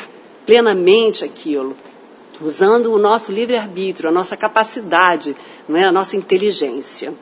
plenamente 0.44 1.24
aquilo. 1.24 1.76
usando 2.40 2.92
o 2.92 2.98
nosso 2.98 3.30
livre-arbítrio, 3.30 4.09
a 4.09 4.12
nossa 4.12 4.37
capacidade, 4.37 5.37
não 5.68 5.78
é? 5.78 5.85
a 5.85 5.92
nossa 5.92 6.16
inteligência. 6.16 7.14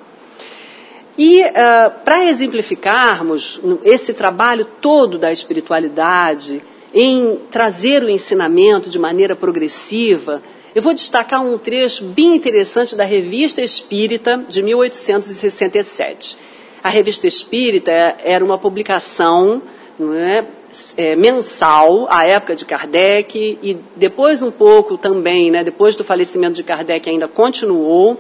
E 1.17 1.43
uh, 1.43 1.91
para 2.05 2.25
exemplificarmos 2.25 3.61
esse 3.85 4.15
trabalho 4.15 4.65
todo 4.81 5.19
da 5.19 5.31
espiritualidade, 5.31 6.63
em 6.95 7.39
trazer 7.51 8.03
o 8.03 8.09
ensinamento 8.09 8.89
de 8.91 8.99
maneira 8.99 9.35
progressiva, 9.35 10.43
eu 10.75 10.81
vou 10.81 10.95
destacar 10.95 11.45
um 11.45 11.59
trecho 11.59 12.05
bem 12.05 12.35
interessante 12.35 12.97
da 12.97 13.05
Revista 13.05 13.61
Espírita 13.61 14.43
de 14.49 14.63
1867. 14.63 16.39
A 16.83 16.89
Revista 16.89 17.27
Espírita 17.27 17.93
era 18.25 18.45
uma 18.45 18.59
publicação 18.59 19.63
é, 20.17 20.45
é, 20.97 21.15
mensal, 21.15 22.07
à 22.11 22.27
época 22.27 22.57
de 22.57 22.65
Kardec, 22.65 23.59
e 23.63 23.79
depois 23.95 24.43
um 24.43 24.51
pouco 24.51 24.97
também, 24.97 25.51
né, 25.51 25.63
depois 25.63 25.95
do 25.95 26.03
falecimento 26.03 26.55
de 26.55 26.63
Kardec 26.63 27.09
ainda 27.09 27.29
continuou, 27.29 28.19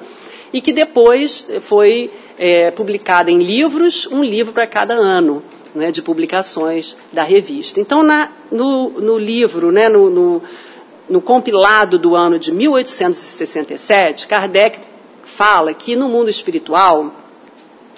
e 0.53 0.61
que 0.61 0.73
depois 0.73 1.49
foi 1.63 2.11
é, 2.39 2.71
publicada 2.71 3.31
em 3.31 3.43
livros, 3.43 4.07
um 4.07 4.23
livro 4.23 4.53
para 4.53 4.67
cada 4.67 4.95
ano. 4.95 5.43
Né, 5.75 5.91
de 5.91 6.03
publicações 6.03 6.95
da 7.11 7.23
revista. 7.23 7.81
Então, 7.81 8.03
na, 8.03 8.31
no, 8.51 8.91
no, 8.91 9.17
livro, 9.17 9.73
né, 9.73 9.89
no, 9.89 10.11
no, 10.11 10.43
no 11.09 11.23
compilado 11.23 11.99
do 11.99 12.15
ano 12.15 12.39
de 12.39 12.53
1867, 12.53 14.29
Kardec 14.29 14.81
fala 15.25 15.73
que 15.73 15.97
no 15.97 16.11
mundo 16.11 16.29
espiritual 16.29 17.15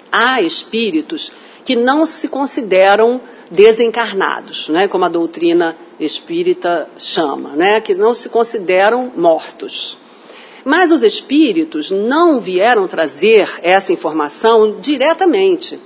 há 0.09 0.41
espíritos 0.41 1.33
que 1.65 1.75
não 1.75 2.05
se 2.05 2.29
consideram 2.29 3.19
desencarnados, 3.51 4.69
né, 4.69 4.87
como 4.87 5.03
a 5.03 5.09
doutrina 5.09 5.75
espírita 5.99 6.87
chama, 6.97 7.49
né, 7.49 7.81
que 7.81 7.93
não 7.93 8.13
se 8.13 8.29
consideram 8.29 9.11
mortos. 9.15 9.97
Mas 10.65 10.91
os 10.91 11.03
espíritos 11.03 11.91
não 11.91 12.39
vieram 12.39 12.87
trazer 12.87 13.47
essa 13.61 13.93
informação 13.93 14.77
diretamente. 14.81 15.79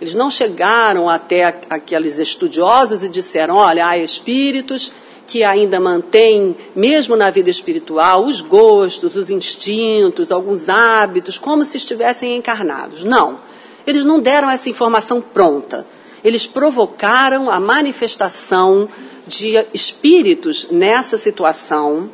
Eles 0.00 0.14
não 0.14 0.30
chegaram 0.30 1.10
até 1.10 1.44
aqueles 1.68 2.18
estudiosos 2.18 3.02
e 3.02 3.08
disseram: 3.08 3.56
olha, 3.56 3.86
há 3.86 3.98
espíritos 3.98 4.92
que 5.26 5.44
ainda 5.44 5.78
mantêm, 5.78 6.56
mesmo 6.74 7.16
na 7.16 7.30
vida 7.30 7.50
espiritual, 7.50 8.24
os 8.24 8.40
gostos, 8.40 9.16
os 9.16 9.28
instintos, 9.30 10.32
alguns 10.32 10.68
hábitos, 10.68 11.36
como 11.36 11.64
se 11.64 11.76
estivessem 11.76 12.36
encarnados. 12.36 13.04
Não. 13.04 13.40
Eles 13.86 14.04
não 14.04 14.20
deram 14.20 14.48
essa 14.48 14.70
informação 14.70 15.20
pronta 15.20 15.86
eles 16.22 16.46
provocaram 16.46 17.50
a 17.50 17.58
manifestação 17.58 18.88
de 19.26 19.64
espíritos 19.72 20.68
nessa 20.70 21.16
situação. 21.16 22.10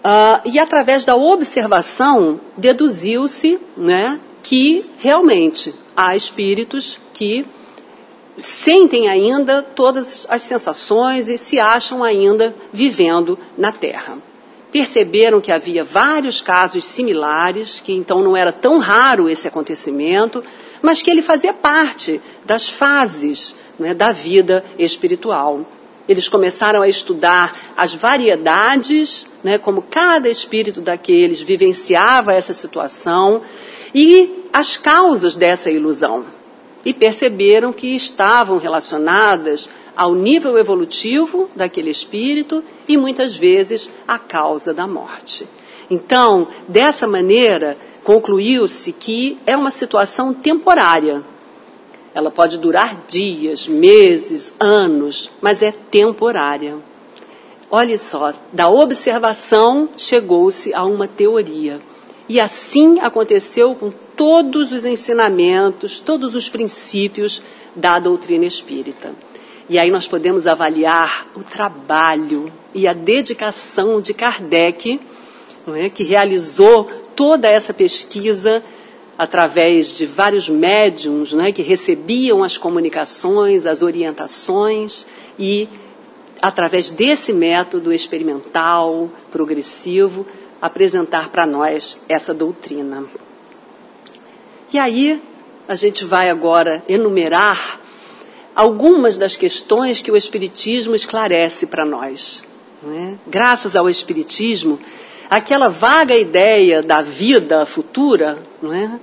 Uh, 0.00 0.40
e 0.46 0.58
através 0.58 1.04
da 1.04 1.14
observação, 1.14 2.40
deduziu-se 2.56 3.60
né, 3.76 4.18
que 4.42 4.86
realmente 4.98 5.74
há 5.94 6.16
espíritos 6.16 6.98
que 7.12 7.46
sentem 8.38 9.08
ainda 9.08 9.62
todas 9.62 10.26
as 10.30 10.40
sensações 10.42 11.28
e 11.28 11.36
se 11.36 11.60
acham 11.60 12.02
ainda 12.02 12.54
vivendo 12.72 13.38
na 13.58 13.72
Terra. 13.72 14.16
Perceberam 14.72 15.40
que 15.40 15.52
havia 15.52 15.84
vários 15.84 16.40
casos 16.40 16.84
similares, 16.84 17.80
que 17.80 17.92
então 17.92 18.22
não 18.22 18.34
era 18.34 18.52
tão 18.52 18.78
raro 18.78 19.28
esse 19.28 19.46
acontecimento, 19.46 20.42
mas 20.80 21.02
que 21.02 21.10
ele 21.10 21.20
fazia 21.20 21.52
parte 21.52 22.22
das 22.46 22.70
fases 22.70 23.54
né, 23.78 23.92
da 23.92 24.12
vida 24.12 24.64
espiritual. 24.78 25.66
Eles 26.10 26.28
começaram 26.28 26.82
a 26.82 26.88
estudar 26.88 27.56
as 27.76 27.94
variedades, 27.94 29.28
né, 29.44 29.58
como 29.58 29.80
cada 29.80 30.28
espírito 30.28 30.80
daqueles 30.80 31.40
vivenciava 31.40 32.34
essa 32.34 32.52
situação 32.52 33.42
e 33.94 34.42
as 34.52 34.76
causas 34.76 35.36
dessa 35.36 35.70
ilusão. 35.70 36.26
E 36.84 36.92
perceberam 36.92 37.72
que 37.72 37.94
estavam 37.94 38.58
relacionadas 38.58 39.70
ao 39.96 40.12
nível 40.12 40.58
evolutivo 40.58 41.48
daquele 41.54 41.90
espírito 41.90 42.64
e 42.88 42.96
muitas 42.96 43.36
vezes 43.36 43.88
à 44.08 44.18
causa 44.18 44.74
da 44.74 44.88
morte. 44.88 45.46
Então, 45.88 46.48
dessa 46.66 47.06
maneira, 47.06 47.78
concluiu-se 48.02 48.92
que 48.92 49.38
é 49.46 49.56
uma 49.56 49.70
situação 49.70 50.34
temporária. 50.34 51.22
Ela 52.14 52.30
pode 52.30 52.58
durar 52.58 53.04
dias, 53.06 53.66
meses, 53.68 54.54
anos, 54.58 55.30
mas 55.40 55.62
é 55.62 55.72
temporária. 55.72 56.76
Olhe 57.70 57.96
só, 57.96 58.32
da 58.52 58.68
observação 58.68 59.88
chegou-se 59.96 60.74
a 60.74 60.84
uma 60.84 61.06
teoria. 61.06 61.80
E 62.28 62.40
assim 62.40 62.98
aconteceu 63.00 63.74
com 63.74 63.92
todos 64.16 64.72
os 64.72 64.84
ensinamentos, 64.84 66.00
todos 66.00 66.34
os 66.34 66.48
princípios 66.48 67.42
da 67.74 67.98
doutrina 67.98 68.44
espírita. 68.44 69.14
E 69.68 69.78
aí 69.78 69.90
nós 69.90 70.08
podemos 70.08 70.48
avaliar 70.48 71.28
o 71.36 71.44
trabalho 71.44 72.52
e 72.74 72.88
a 72.88 72.92
dedicação 72.92 74.00
de 74.00 74.12
Kardec, 74.12 75.00
é, 75.74 75.88
que 75.88 76.02
realizou 76.02 76.90
toda 77.14 77.48
essa 77.48 77.72
pesquisa 77.72 78.64
através 79.20 79.94
de 79.94 80.06
vários 80.06 80.48
médiums 80.48 81.34
né, 81.34 81.52
que 81.52 81.60
recebiam 81.60 82.42
as 82.42 82.56
comunicações, 82.56 83.66
as 83.66 83.82
orientações 83.82 85.06
e, 85.38 85.68
através 86.40 86.88
desse 86.88 87.30
método 87.30 87.92
experimental, 87.92 89.10
progressivo, 89.30 90.26
apresentar 90.58 91.28
para 91.28 91.44
nós 91.44 92.00
essa 92.08 92.32
doutrina. 92.32 93.04
E 94.72 94.78
aí, 94.78 95.20
a 95.68 95.74
gente 95.74 96.02
vai 96.06 96.30
agora 96.30 96.82
enumerar 96.88 97.78
algumas 98.56 99.18
das 99.18 99.36
questões 99.36 100.00
que 100.00 100.10
o 100.10 100.16
Espiritismo 100.16 100.94
esclarece 100.94 101.66
para 101.66 101.84
nós. 101.84 102.42
É? 102.90 103.12
Graças 103.26 103.76
ao 103.76 103.86
Espiritismo, 103.86 104.80
aquela 105.28 105.68
vaga 105.68 106.16
ideia 106.16 106.82
da 106.82 107.02
vida 107.02 107.66
futura, 107.66 108.38
não 108.62 108.72
é? 108.72 108.98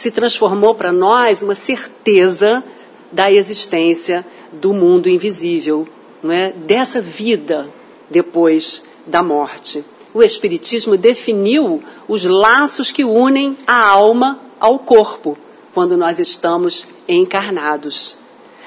Se 0.00 0.10
transformou 0.10 0.74
para 0.74 0.94
nós 0.94 1.42
uma 1.42 1.54
certeza 1.54 2.64
da 3.12 3.30
existência 3.30 4.24
do 4.50 4.72
mundo 4.72 5.10
invisível, 5.10 5.86
não 6.22 6.32
é? 6.32 6.52
dessa 6.52 7.02
vida 7.02 7.68
depois 8.08 8.82
da 9.06 9.22
morte. 9.22 9.84
O 10.14 10.22
Espiritismo 10.22 10.96
definiu 10.96 11.82
os 12.08 12.24
laços 12.24 12.90
que 12.90 13.04
unem 13.04 13.58
a 13.66 13.88
alma 13.88 14.40
ao 14.58 14.78
corpo 14.78 15.36
quando 15.74 15.98
nós 15.98 16.18
estamos 16.18 16.86
encarnados. 17.06 18.16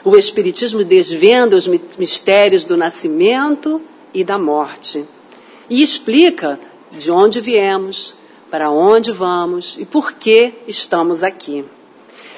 O 0.06 0.16
Espiritismo 0.16 0.84
desvenda 0.84 1.56
os 1.56 1.68
mistérios 1.98 2.64
do 2.64 2.78
nascimento 2.78 3.82
e 4.14 4.24
da 4.24 4.38
morte 4.38 5.04
e 5.68 5.82
explica 5.82 6.60
de 6.92 7.10
onde 7.10 7.42
viemos, 7.42 8.14
para 8.54 8.70
onde 8.70 9.12
vamos 9.12 9.80
e 9.80 9.84
por 9.84 10.14
que 10.14 10.54
estamos 10.68 11.24
aqui. 11.24 11.66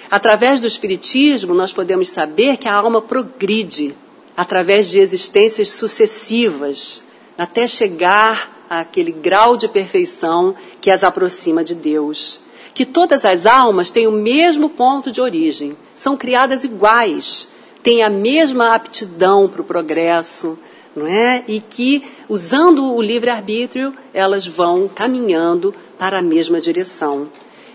Através 0.09 0.61
do 0.61 0.65
Espiritismo, 0.65 1.53
nós 1.53 1.73
podemos 1.73 2.07
saber 2.07 2.55
que 2.55 2.69
a 2.69 2.73
alma 2.73 3.01
progride 3.01 3.93
através 4.33 4.89
de 4.89 4.97
existências 4.97 5.71
sucessivas, 5.71 7.03
até 7.37 7.67
chegar 7.67 8.65
àquele 8.69 9.11
grau 9.11 9.57
de 9.57 9.67
perfeição 9.67 10.55
que 10.79 10.89
as 10.89 11.03
aproxima 11.03 11.65
de 11.65 11.75
Deus. 11.75 12.39
Que 12.73 12.85
todas 12.85 13.25
as 13.25 13.45
almas 13.45 13.89
têm 13.89 14.07
o 14.07 14.11
mesmo 14.13 14.69
ponto 14.69 15.11
de 15.11 15.19
origem, 15.19 15.75
são 15.93 16.15
criadas 16.15 16.63
iguais, 16.63 17.49
têm 17.83 18.03
a 18.03 18.09
mesma 18.09 18.73
aptidão 18.73 19.49
para 19.49 19.61
o 19.61 19.65
progresso, 19.65 20.57
não 20.95 21.07
é? 21.07 21.43
E 21.47 21.59
que, 21.59 22.03
usando 22.29 22.93
o 22.93 23.01
livre-arbítrio, 23.01 23.93
elas 24.13 24.47
vão 24.47 24.87
caminhando 24.87 25.73
para 25.97 26.19
a 26.19 26.21
mesma 26.21 26.61
direção. 26.61 27.27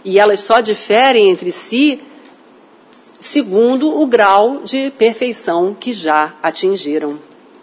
E 0.04 0.18
elas 0.18 0.40
só 0.40 0.60
diferem 0.60 1.30
entre 1.30 1.52
si 1.52 2.00
segundo 3.20 4.00
o 4.00 4.06
grau 4.06 4.62
de 4.64 4.90
perfeição 4.92 5.76
que 5.78 5.92
já 5.92 6.34
atingiram. 6.42 7.18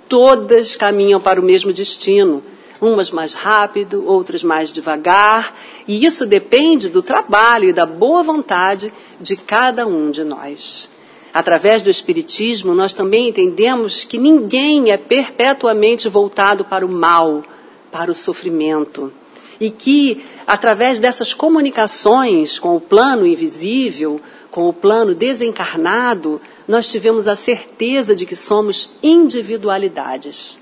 Todas 0.08 0.76
caminham 0.76 1.20
para 1.20 1.42
o 1.42 1.44
mesmo 1.44 1.74
destino, 1.74 2.44
umas 2.80 3.10
mais 3.10 3.34
rápido, 3.34 4.06
outras 4.06 4.44
mais 4.44 4.72
devagar, 4.72 5.60
e 5.88 6.06
isso 6.06 6.28
depende 6.28 6.90
do 6.90 7.02
trabalho 7.02 7.70
e 7.70 7.74
da 7.74 7.88
boa 7.88 8.22
vontade 8.22 8.94
de 9.20 9.36
cada 9.36 9.88
um 9.88 10.12
de 10.12 10.24
nós. 10.24 10.90
Através 11.34 11.84
do 11.84 11.90
Espiritismo, 11.90 12.74
nós 12.74 12.94
também 12.94 13.30
entendemos 13.30 14.04
que 14.04 14.18
ninguém 14.18 14.92
é 14.92 14.98
perpetuamente 14.98 16.10
voltado 16.10 16.66
para 16.66 16.86
o 16.86 16.90
mal, 16.90 17.44
para 17.92 18.12
o 18.12 18.16
sofrimento. 18.16 19.12
E 19.60 19.70
que, 19.70 20.24
através 20.46 21.00
dessas 21.00 21.34
comunicações 21.34 22.60
com 22.60 22.76
o 22.76 22.82
plano 22.82 23.26
invisível, 23.26 24.22
com 24.52 24.68
o 24.68 24.74
plano 24.74 25.14
desencarnado, 25.14 26.42
nós 26.68 26.90
tivemos 26.90 27.28
a 27.28 27.36
certeza 27.36 28.16
de 28.16 28.26
que 28.26 28.36
somos 28.36 28.90
individualidades. 29.04 30.60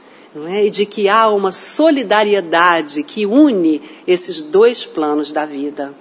é? 0.49 0.65
e 0.65 0.69
de 0.69 0.86
que 0.86 1.08
há 1.08 1.30
uma 1.30 1.51
solidariedade 1.51 3.04
que 3.04 3.25
une 3.25 3.82
esses 4.06 4.41
dois 4.41 4.86
planos 4.86 5.32
da 5.32 5.45
vida. 5.45 5.93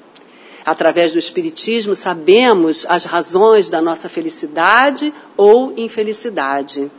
Através 0.64 1.12
do 1.12 1.18
Espiritismo, 1.18 1.94
sabemos 1.94 2.87
as 2.88 3.05
razões 3.05 3.68
da 3.68 3.83
nossa 3.83 4.09
felicidade 4.09 5.12
ou 5.37 5.74
infelicidade. 5.77 6.90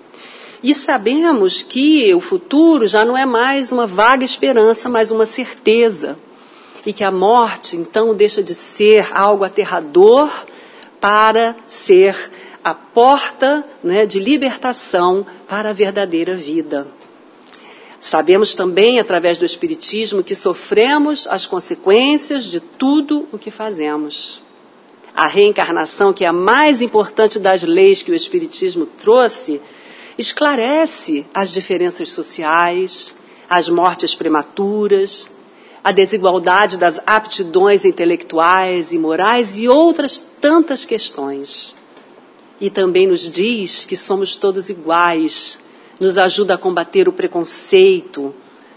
E 0.62 0.74
sabemos 0.74 1.62
que 1.62 2.14
o 2.14 2.22
futuro 2.22 2.88
já 2.88 3.04
não 3.04 3.18
é 3.18 3.26
mais 3.26 3.72
uma 3.72 3.88
vaga 3.88 4.24
esperança, 4.24 4.90
mas 4.90 5.12
uma 5.12 5.26
certeza. 5.26 6.18
E 6.86 6.94
que 6.94 7.04
a 7.04 7.12
morte, 7.12 7.76
então, 7.76 8.14
deixa 8.14 8.44
de 8.44 8.54
ser 8.54 9.08
algo 9.12 9.44
aterrador 9.44 10.32
para 11.00 11.56
ser 11.68 12.32
a 12.64 12.74
porta 12.74 13.64
né, 13.84 14.08
de 14.08 14.20
libertação 14.20 15.26
para 15.48 15.70
a 15.70 15.74
verdadeira 15.74 16.36
vida. 16.36 16.88
Sabemos 18.06 18.54
também, 18.54 19.00
através 19.00 19.40
do 19.40 19.46
Espiritismo, 19.46 20.24
que 20.24 20.36
sofremos 20.36 21.26
as 21.26 21.48
consequências 21.48 22.44
de 22.44 22.60
tudo 22.60 23.28
o 23.32 23.40
que 23.40 23.50
fazemos. 23.50 24.44
A 25.16 25.26
reencarnação, 25.26 26.14
que 26.14 26.24
é 26.24 26.28
a 26.28 26.32
mais 26.32 26.84
importante 26.84 27.40
das 27.40 27.64
leis 27.64 28.04
que 28.04 28.12
o 28.12 28.14
Espiritismo 28.14 28.86
trouxe, 28.86 29.60
esclarece 30.20 31.26
as 31.34 31.50
diferenças 31.50 32.12
sociais, 32.12 33.16
as 33.50 33.70
mortes 33.70 34.14
prematuras, 34.14 35.28
a 35.84 35.92
desigualdade 35.92 36.78
das 36.78 37.00
aptidões 37.08 37.86
intelectuais 37.86 38.94
e 38.94 39.00
morais 39.00 39.58
e 39.58 39.68
outras 39.68 40.20
tantas 40.40 40.86
questões. 40.86 41.76
E 42.62 42.70
também 42.70 43.08
nos 43.08 43.28
diz 43.28 43.84
que 43.84 43.98
somos 43.98 44.36
todos 44.36 44.70
iguais 44.70 45.58
nos 46.00 46.18
ajuda 46.18 46.56
a 46.56 46.58
combater 46.58 47.08
o 47.08 47.14
preconceito, 47.14 48.34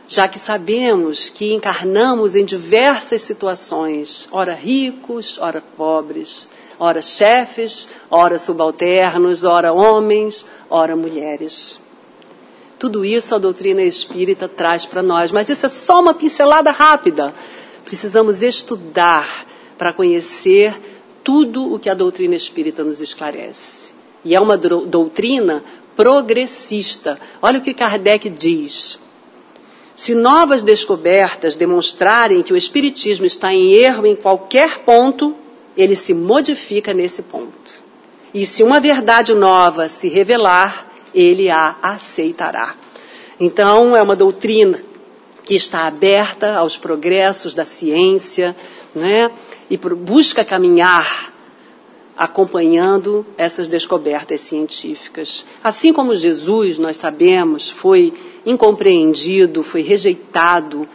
já 0.07 0.27
que 0.27 0.39
sabemos 0.39 1.29
que 1.29 1.53
encarnamos 1.53 2.35
em 2.35 2.45
diversas 2.45 3.23
situações, 3.23 4.29
ora 4.31 4.55
ricos, 4.55 5.39
ora 5.39 5.63
pobres, 5.77 6.49
ora 6.79 7.03
chefes, 7.03 7.89
ora 8.11 8.39
subalternos, 8.39 9.45
ora 9.45 9.73
homens, 9.73 10.47
ora 10.71 10.97
mulheres. 10.97 11.79
Tudo 12.79 13.05
isso 13.05 13.35
a 13.35 13.39
doutrina 13.39 13.83
espírita 13.83 14.49
traz 14.49 14.87
para 14.87 15.03
nós, 15.03 15.33
mas 15.33 15.49
isso 15.49 15.67
é 15.67 15.69
só 15.69 16.01
uma 16.01 16.15
pincelada 16.15 16.71
rápida. 16.71 17.35
Precisamos 17.85 18.43
estudar 18.43 19.47
para 19.77 19.93
conhecer 19.93 20.81
tudo 21.25 21.75
o 21.75 21.79
que 21.79 21.91
a 21.91 21.95
doutrina 21.95 22.35
espírita 22.35 22.85
nos 22.85 23.01
esclarece. 23.01 23.93
E 24.25 24.35
é 24.35 24.41
uma 24.41 24.57
doutrina 24.57 25.65
progressista. 25.99 27.19
Olha 27.43 27.59
o 27.59 27.61
que 27.61 27.75
Kardec 27.75 28.31
diz. 28.31 29.01
Se 29.97 30.15
novas 30.15 30.63
descobertas 30.63 31.57
demonstrarem 31.57 32.41
que 32.41 32.53
o 32.53 32.57
Espiritismo 32.57 33.27
está 33.27 33.53
em 33.53 33.73
erro 33.73 34.07
em 34.07 34.15
qualquer 34.15 34.85
ponto, 34.85 35.35
ele 35.77 35.97
se 35.97 36.15
modifica 36.15 36.95
nesse 36.95 37.23
ponto. 37.23 37.83
E 38.33 38.47
se 38.47 38.63
uma 38.63 38.79
verdade 38.79 39.35
nova 39.35 39.89
se 39.89 40.09
revelar, 40.09 40.87
ele 41.13 41.51
a 41.51 41.75
aceitará. 41.83 42.77
Então, 43.41 43.97
é 43.97 44.01
uma 44.01 44.15
doutrina 44.15 44.81
que 45.43 45.55
está 45.55 45.89
aberta 45.89 46.59
aos 46.59 46.77
progressos 46.77 47.55
da 47.55 47.65
ciência, 47.65 48.55
né? 48.95 49.33
E 49.69 49.77
busca 49.77 50.45
caminhar 50.45 51.33
acompanhando 52.19 53.25
essas 53.37 53.69
descobertas 53.69 54.41
científicas. 54.41 55.47
Assim 55.63 55.93
como 55.93 56.17
Jesus, 56.17 56.77
nós 56.77 56.97
sabemos, 56.97 57.71
foi 57.71 58.13
incompreendido, 58.45 59.63
foi 59.63 59.83
rejeitado, 59.83 60.89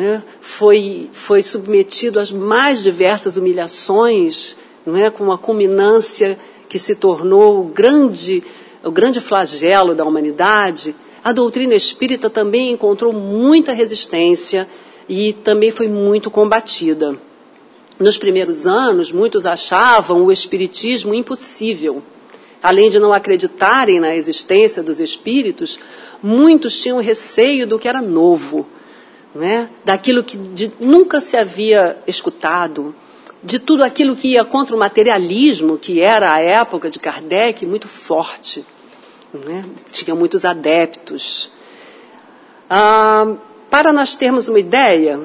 é? 0.00 0.22
foi, 0.40 1.10
foi 1.12 1.42
submetido 1.42 2.18
às 2.18 2.32
mais 2.32 2.82
diversas 2.82 3.36
humilhações, 3.36 4.56
não 4.86 4.96
é? 4.96 5.10
com 5.10 5.24
uma 5.24 5.36
culminância 5.36 6.38
que 6.70 6.78
se 6.78 6.94
tornou 6.94 7.60
o 7.60 7.64
grande, 7.64 8.42
o 8.82 8.90
grande 8.90 9.20
flagelo 9.20 9.94
da 9.94 10.06
humanidade, 10.06 10.94
a 11.22 11.32
doutrina 11.32 11.74
espírita 11.74 12.30
também 12.30 12.72
encontrou 12.72 13.12
muita 13.12 13.74
resistência 13.74 14.66
e 15.06 15.34
também 15.34 15.70
foi 15.70 15.86
muito 15.86 16.30
combatida. 16.30 17.14
Nos 18.02 18.18
primeiros 18.18 18.66
anos, 18.66 19.12
muitos 19.12 19.46
achavam 19.46 20.24
o 20.24 20.32
espiritismo 20.32 21.14
impossível. 21.14 22.02
Além 22.60 22.90
de 22.90 22.98
não 22.98 23.12
acreditarem 23.12 24.00
na 24.00 24.16
existência 24.16 24.82
dos 24.82 24.98
espíritos, 24.98 25.78
muitos 26.20 26.80
tinham 26.80 27.00
receio 27.00 27.64
do 27.64 27.78
que 27.78 27.86
era 27.86 28.02
novo, 28.02 28.66
né? 29.32 29.70
daquilo 29.84 30.24
que 30.24 30.36
de, 30.36 30.72
nunca 30.80 31.20
se 31.20 31.36
havia 31.36 31.96
escutado, 32.04 32.92
de 33.40 33.60
tudo 33.60 33.84
aquilo 33.84 34.16
que 34.16 34.32
ia 34.32 34.44
contra 34.44 34.74
o 34.74 34.78
materialismo, 34.78 35.78
que 35.78 36.00
era 36.00 36.32
a 36.32 36.40
época 36.40 36.90
de 36.90 36.98
Kardec 36.98 37.64
muito 37.64 37.86
forte. 37.86 38.64
Né? 39.32 39.64
Tinha 39.92 40.16
muitos 40.16 40.44
adeptos. 40.44 41.50
Ah, 42.68 43.36
para 43.70 43.92
nós 43.92 44.16
termos 44.16 44.48
uma 44.48 44.58
ideia, 44.58 45.20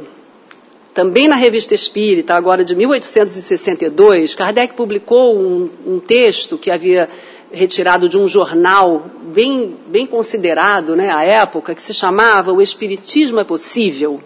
também 0.98 1.28
na 1.28 1.36
Revista 1.36 1.76
Espírita, 1.76 2.34
agora 2.34 2.66
de 2.66 2.76
1862, 2.76 4.34
Kardec 4.34 4.74
publicou 4.74 5.38
um, 5.38 5.70
um 5.86 6.00
texto 6.00 6.58
que 6.58 6.72
havia 6.72 7.08
retirado 7.52 8.10
de 8.10 8.18
um 8.18 8.28
jornal 8.28 9.06
bem, 9.26 9.76
bem 9.86 10.08
considerado 10.08 10.95
né, 10.95 11.12
à 11.14 11.24
época, 11.24 11.76
que 11.76 11.84
se 11.84 11.93
chamava 11.93 12.52
O 12.52 12.64
Espiritismo 12.64 13.39
é 13.39 13.43
Possível. 13.43 14.20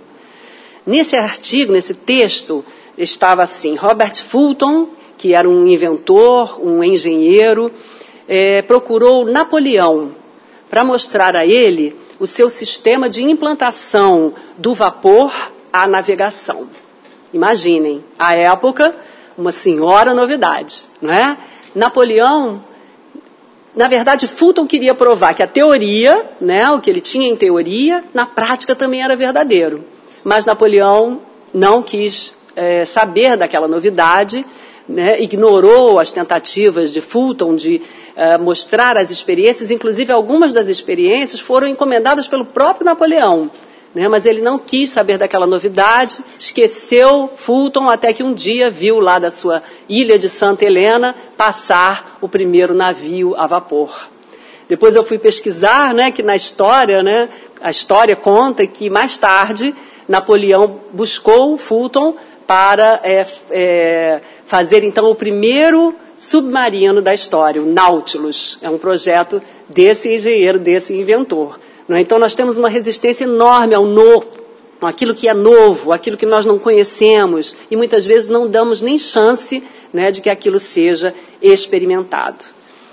Nesse 0.87 1.17
artigo, 1.17 1.73
nesse 1.73 1.93
texto, 1.93 2.63
estava 2.97 3.43
assim: 3.43 3.75
Robert 3.75 4.23
Fulton, 4.23 4.91
que 5.17 5.33
era 5.33 5.49
um 5.49 5.67
inventor, 5.67 6.57
um 6.65 6.81
engenheiro, 6.81 7.69
é, 8.29 8.61
procurou 8.61 9.25
Napoleão 9.25 10.15
para 10.69 10.85
mostrar 10.85 11.35
a 11.35 11.45
ele 11.45 11.97
o 12.17 12.25
seu 12.25 12.49
sistema 12.49 13.09
de 13.09 13.21
implantação 13.21 14.33
do 14.57 14.73
vapor 14.73 15.50
a 15.71 15.87
navegação. 15.87 16.67
Imaginem, 17.33 18.03
a 18.19 18.35
época, 18.35 18.95
uma 19.37 19.51
senhora 19.51 20.13
novidade, 20.13 20.83
não 21.01 21.13
é? 21.13 21.37
Napoleão, 21.73 22.61
na 23.75 23.87
verdade, 23.87 24.27
Fulton 24.27 24.67
queria 24.67 24.93
provar 24.93 25.33
que 25.33 25.41
a 25.41 25.47
teoria, 25.47 26.29
né, 26.41 26.69
o 26.71 26.81
que 26.81 26.89
ele 26.89 26.99
tinha 26.99 27.27
em 27.27 27.35
teoria, 27.35 28.03
na 28.13 28.25
prática 28.25 28.75
também 28.75 29.01
era 29.01 29.15
verdadeiro. 29.15 29.85
Mas 30.23 30.45
Napoleão 30.45 31.21
não 31.53 31.81
quis 31.81 32.35
é, 32.55 32.83
saber 32.83 33.37
daquela 33.37 33.67
novidade, 33.67 34.45
né, 34.87 35.21
ignorou 35.21 35.99
as 35.99 36.11
tentativas 36.11 36.91
de 36.91 36.99
Fulton 36.99 37.55
de 37.55 37.81
é, 38.15 38.37
mostrar 38.37 38.97
as 38.97 39.09
experiências, 39.09 39.71
inclusive 39.71 40.11
algumas 40.11 40.51
das 40.51 40.67
experiências 40.67 41.39
foram 41.39 41.67
encomendadas 41.67 42.27
pelo 42.27 42.43
próprio 42.43 42.85
Napoleão. 42.85 43.49
Né? 43.93 44.07
Mas 44.07 44.25
ele 44.25 44.41
não 44.41 44.57
quis 44.57 44.89
saber 44.89 45.17
daquela 45.17 45.45
novidade, 45.45 46.23
esqueceu 46.39 47.31
Fulton 47.35 47.89
até 47.89 48.13
que 48.13 48.23
um 48.23 48.33
dia 48.33 48.69
viu 48.69 48.99
lá 48.99 49.19
da 49.19 49.29
sua 49.29 49.61
ilha 49.87 50.17
de 50.17 50.29
Santa 50.29 50.65
Helena 50.65 51.15
passar 51.35 52.17
o 52.21 52.29
primeiro 52.29 52.73
navio 52.73 53.35
a 53.35 53.45
vapor. 53.45 54.09
Depois 54.67 54.95
eu 54.95 55.03
fui 55.03 55.17
pesquisar, 55.17 55.93
né, 55.93 56.11
que 56.11 56.23
na 56.23 56.35
história, 56.35 57.03
né, 57.03 57.27
a 57.59 57.69
história 57.69 58.15
conta 58.15 58.65
que 58.65 58.89
mais 58.89 59.17
tarde 59.17 59.75
Napoleão 60.07 60.79
buscou 60.93 61.57
Fulton 61.57 62.15
para 62.47 62.99
é, 63.03 63.25
é, 63.49 64.21
fazer 64.45 64.83
então 64.83 65.09
o 65.09 65.15
primeiro 65.15 65.95
submarino 66.17 67.01
da 67.01 67.13
história, 67.13 67.61
o 67.61 67.65
Nautilus. 67.65 68.59
É 68.61 68.69
um 68.69 68.77
projeto 68.77 69.41
desse 69.69 70.13
engenheiro, 70.13 70.59
desse 70.59 70.93
inventor. 70.93 71.59
É? 71.95 72.01
Então 72.01 72.17
nós 72.19 72.35
temos 72.35 72.57
uma 72.57 72.69
resistência 72.69 73.23
enorme 73.23 73.75
ao 73.75 73.85
novo, 73.85 74.27
aquilo 74.81 75.13
que 75.13 75.27
é 75.27 75.33
novo, 75.33 75.91
aquilo 75.91 76.17
que 76.17 76.25
nós 76.25 76.45
não 76.45 76.57
conhecemos, 76.57 77.55
e 77.69 77.75
muitas 77.75 78.05
vezes 78.05 78.29
não 78.29 78.47
damos 78.47 78.81
nem 78.81 78.97
chance 78.97 79.63
né, 79.93 80.11
de 80.11 80.21
que 80.21 80.29
aquilo 80.29 80.59
seja 80.59 81.13
experimentado. 81.41 82.45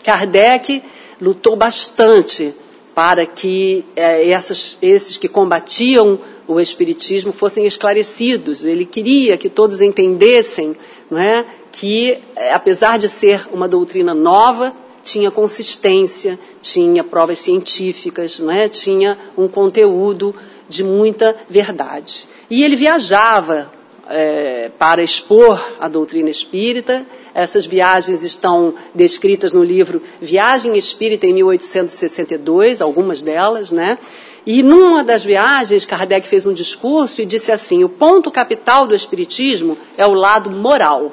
Kardec 0.05 0.83
lutou 1.21 1.57
bastante 1.57 2.55
para 2.95 3.25
que 3.27 3.85
é, 3.95 4.29
essas, 4.31 4.77
esses 4.83 5.17
que 5.17 5.29
combatiam 5.29 6.19
o 6.49 6.59
Espiritismo 6.59 7.31
fossem 7.31 7.67
esclarecidos. 7.67 8.65
Ele 8.65 8.87
queria 8.87 9.37
que 9.37 9.51
todos 9.51 9.83
entendessem 9.83 10.75
é, 11.13 11.45
que, 11.71 12.19
é, 12.35 12.53
apesar 12.53 12.99
de 12.99 13.09
ser 13.09 13.47
uma 13.53 13.69
doutrina 13.69 14.15
nova, 14.15 14.75
tinha 15.03 15.31
consistência, 15.31 16.39
tinha 16.61 17.03
provas 17.03 17.39
científicas, 17.39 18.39
não 18.39 18.51
é? 18.51 18.69
tinha 18.69 19.19
um 19.37 19.49
conteúdo 19.49 20.35
de 20.69 20.85
muita 20.85 21.35
verdade. 21.49 22.29
E 22.51 22.63
ele 22.63 22.77
viajava 22.77 23.71
é, 24.09 24.71
para 24.79 25.03
expor 25.03 25.61
a 25.79 25.89
doutrina 25.89 26.31
espírita, 26.31 27.07
Essas 27.35 27.67
viagens 27.67 28.25
estão 28.25 28.75
descritas 28.95 29.53
no 29.53 29.63
livro 29.63 30.03
Viagem 30.21 30.77
Espírita 30.77 31.27
em 31.27 31.33
1862, 31.35 32.81
algumas 32.81 33.23
delas, 33.23 33.71
né? 33.71 33.99
E 34.47 34.63
numa 34.63 35.05
das 35.05 35.25
viagens, 35.25 35.85
Kardec 35.85 36.27
fez 36.27 36.47
um 36.47 36.53
discurso 36.55 37.21
e 37.21 37.27
disse 37.27 37.53
assim: 37.53 37.85
o 37.85 37.89
ponto 37.89 38.31
capital 38.31 38.87
do 38.87 38.95
Espiritismo 38.95 39.77
é 39.97 40.07
o 40.07 40.15
lado 40.15 40.51
moral. 40.51 41.13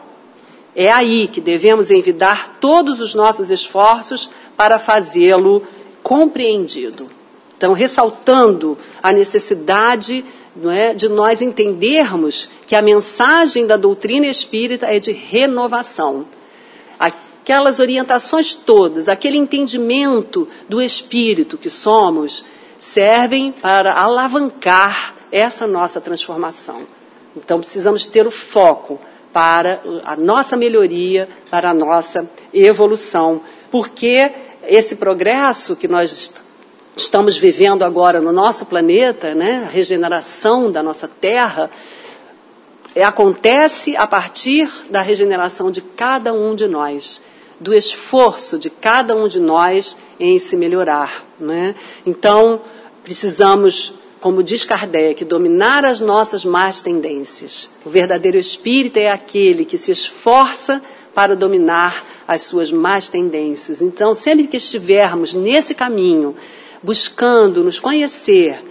É 0.76 0.92
aí 0.92 1.28
que 1.28 1.40
devemos 1.40 1.90
envidar 1.90 2.58
todos 2.60 3.00
os 3.00 3.14
nossos 3.14 3.50
esforços 3.50 4.30
para 4.58 4.78
fazê-lo 4.78 5.64
compreendido. 6.04 7.10
Então, 7.58 7.72
ressaltando 7.72 8.78
a 9.02 9.14
necessidade 9.14 10.26
é, 10.70 10.94
de 10.94 11.08
nós 11.08 11.42
entendermos 11.42 12.50
que 12.68 12.76
a 12.76 12.82
mensagem 12.82 13.66
da 13.66 13.78
doutrina 13.78 14.28
espírita 14.28 14.86
é 14.88 15.00
de 15.00 15.12
renovação. 15.12 16.26
Aquelas 17.00 17.80
orientações 17.80 18.54
todas, 18.54 19.08
aquele 19.08 19.38
entendimento 19.38 20.48
do 20.68 20.82
espírito 20.82 21.58
que 21.58 21.70
somos, 21.70 22.44
servem 22.78 23.52
para 23.52 23.94
alavancar 23.94 25.16
essa 25.32 25.66
nossa 25.66 26.02
transformação. 26.02 26.88
Então, 27.36 27.60
precisamos 27.60 28.08
ter 28.08 28.28
o 28.28 28.32
foco 28.32 29.00
para 29.36 29.82
a 30.06 30.16
nossa 30.16 30.56
melhoria, 30.56 31.28
para 31.52 31.72
a 31.72 31.74
nossa 31.74 32.26
evolução, 32.54 33.42
porque 33.70 34.32
esse 34.64 34.96
progresso 34.96 35.76
que 35.76 35.90
nós 35.90 36.34
estamos 36.96 37.36
vivendo 37.36 37.84
agora 37.84 38.22
no 38.22 38.32
nosso 38.32 38.66
planeta, 38.66 39.36
né, 39.36 39.66
a 39.66 39.70
regeneração 39.70 40.72
da 40.72 40.82
nossa 40.82 41.06
Terra, 41.10 41.70
é, 42.96 43.04
acontece 43.04 43.94
a 43.98 44.08
partir 44.08 44.72
da 44.90 45.02
regeneração 45.02 45.70
de 45.70 45.82
cada 45.82 46.32
um 46.32 46.56
de 46.56 46.66
nós, 46.66 47.22
do 47.60 47.74
esforço 47.74 48.58
de 48.58 48.70
cada 48.70 49.18
um 49.18 49.28
de 49.28 49.42
nós 49.42 49.98
em 50.18 50.40
se 50.40 50.56
melhorar. 50.56 51.26
Né? 51.38 51.76
Então, 52.06 52.62
precisamos, 53.04 53.96
como 54.26 54.42
diz 54.42 54.66
Kardec, 54.66 55.24
dominar 55.24 55.86
as 55.86 56.02
nossas 56.02 56.44
más 56.44 56.82
tendências. 56.82 57.70
O 57.86 57.92
verdadeiro 57.92 58.40
espírita 58.40 59.00
é 59.00 59.08
aquele 59.08 59.64
que 59.66 59.78
se 59.78 59.92
esforça 59.92 60.82
para 61.14 61.36
dominar 61.36 62.04
as 62.28 62.42
suas 62.42 62.72
más 62.72 63.08
tendências. 63.08 63.84
Então, 63.84 64.16
sempre 64.16 64.48
que 64.48 64.58
estivermos 64.58 65.36
nesse 65.36 65.76
caminho, 65.76 66.36
buscando 66.82 67.64
nos 67.64 67.80
conhecer, 67.80 68.66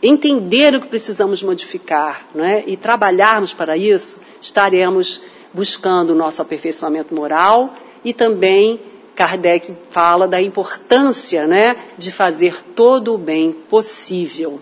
entender 0.00 0.76
o 0.76 0.80
que 0.80 0.86
precisamos 0.86 1.42
modificar 1.42 2.28
não 2.32 2.44
é? 2.44 2.62
e 2.64 2.76
trabalharmos 2.76 3.52
para 3.52 3.76
isso, 3.76 4.20
estaremos 4.40 5.20
buscando 5.52 6.10
o 6.10 6.14
nosso 6.14 6.40
aperfeiçoamento 6.40 7.12
moral 7.12 7.74
e 8.04 8.14
também 8.14 8.78
Kardec 9.16 9.74
fala 9.90 10.28
da 10.28 10.40
importância 10.40 11.44
né, 11.44 11.76
de 11.98 12.12
fazer 12.12 12.62
todo 12.76 13.14
o 13.14 13.18
bem 13.18 13.50
possível. 13.50 14.60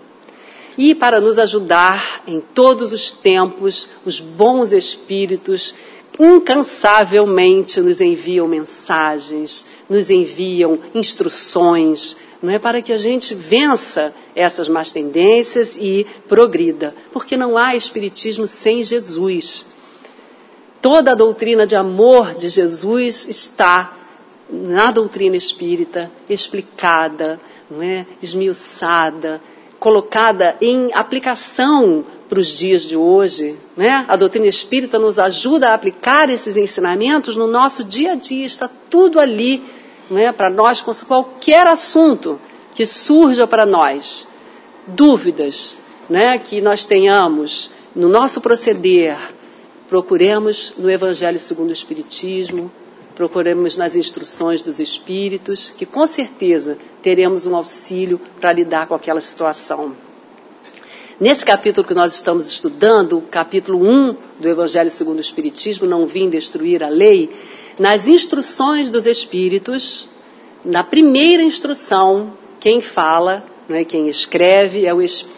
E 0.77 0.95
para 0.95 1.20
nos 1.20 1.39
ajudar 1.39 2.22
em 2.27 2.41
todos 2.41 2.93
os 2.93 3.12
tempos, 3.12 3.89
os 4.05 4.20
bons 4.20 4.72
espíritos 4.72 5.75
incansavelmente 6.18 7.81
nos 7.81 8.01
enviam 8.01 8.47
mensagens, 8.47 9.64
nos 9.89 10.11
enviam 10.11 10.79
instruções, 10.95 12.16
não 12.45 12.53
é 12.53 12.59
para 12.59 12.83
que 12.83 12.93
a 12.93 12.97
gente 12.97 13.35
vença 13.35 14.14
essas 14.37 14.68
más 14.68 14.93
tendências 14.93 15.77
e 15.81 16.07
progrida, 16.29 16.95
porque 17.11 17.37
não 17.37 17.57
há 17.57 17.75
espiritismo 17.75 18.47
sem 18.47 18.85
Jesus. 18.85 19.66
Toda 20.83 21.12
a 21.12 21.14
doutrina 21.14 21.66
de 21.66 21.75
amor 21.75 22.35
de 22.35 22.51
Jesus 22.51 23.27
está 23.27 23.97
na 24.51 24.91
doutrina 24.91 25.37
espírita, 25.37 26.12
explicada, 26.29 27.41
não 27.70 27.81
é? 27.81 28.07
esmiuçada, 28.22 29.41
colocada 29.85 30.57
em 30.62 30.89
aplicação 30.95 32.07
para 32.26 32.41
os 32.41 32.49
dias 32.49 32.85
de 32.85 32.97
hoje. 32.97 33.55
Né? 33.76 34.07
A 34.09 34.16
doutrina 34.16 34.47
espírita 34.47 34.99
nos 34.99 35.18
ajuda 35.18 35.68
a 35.68 35.74
aplicar 35.74 36.30
esses 36.30 36.57
ensinamentos 36.57 37.37
no 37.37 37.47
nosso 37.47 37.85
dia 37.85 38.12
a 38.12 38.14
dia, 38.14 38.47
está 38.47 38.66
tudo 38.89 39.20
ali 39.20 39.62
né, 40.11 40.32
para 40.32 40.49
nós 40.49 40.80
com 40.80 40.91
qualquer 41.07 41.66
assunto 41.66 42.41
que 42.74 42.87
surja 42.87 43.47
para 43.47 43.66
nós, 43.66 44.26
dúvidas 44.87 45.76
né, 46.09 46.39
que 46.39 46.62
nós 46.62 46.87
tenhamos 46.87 47.70
no 47.95 48.09
nosso 48.09 48.41
proceder, 48.41 49.18
procuremos 49.87 50.72
no 50.78 50.91
Evangelho 50.91 51.39
segundo 51.39 51.68
o 51.68 51.74
Espiritismo, 51.74 52.72
procuremos 53.15 53.77
nas 53.77 53.95
instruções 53.95 54.61
dos 54.61 54.81
Espíritos, 54.81 55.73
que 55.77 55.87
com 55.87 56.07
certeza 56.07 56.77
teremos 57.03 57.47
um 57.47 57.55
auxílio 57.55 58.21
para 58.41 58.53
lidar 58.53 58.87
com 58.87 58.95
aquela 58.95 59.21
situação. 59.21 59.95
Nesse 61.21 61.45
capítulo 61.45 61.87
que 61.87 61.95
nós 61.95 62.12
estamos 62.15 62.49
estudando, 62.49 63.23
capítulo 63.31 63.79
1 63.79 64.17
do 64.41 64.49
Evangelho 64.49 64.91
segundo 64.91 65.19
o 65.19 65.21
Espiritismo, 65.21 65.87
Não 65.87 66.07
Vim 66.07 66.29
Destruir 66.29 66.83
a 66.83 66.89
Lei, 66.89 67.31
nas 67.79 68.09
instruções 68.09 68.91
dos 68.91 69.07
Espíritos, 69.07 70.09
na 70.65 70.83
primeira 70.83 71.43
instrução, 71.43 72.33
quem 72.59 72.81
fala, 72.81 73.45
né, 73.69 73.85
quem 73.85 74.09
escreve, 74.09 74.87
é 74.87 74.93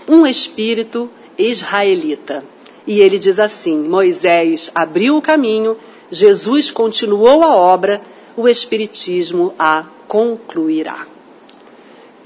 um 0.08 0.26
espírito 0.26 1.10
israelita. 1.36 2.44
E 2.86 3.00
ele 3.00 3.18
diz 3.18 3.38
assim: 3.38 3.76
Moisés 3.76 4.70
abriu 4.74 5.16
o 5.16 5.22
caminho, 5.22 5.76
Jesus 6.10 6.70
continuou 6.70 7.42
a 7.42 7.54
obra, 7.54 8.02
o 8.36 8.48
Espiritismo 8.48 9.54
a 9.58 9.84
concluirá. 10.06 11.06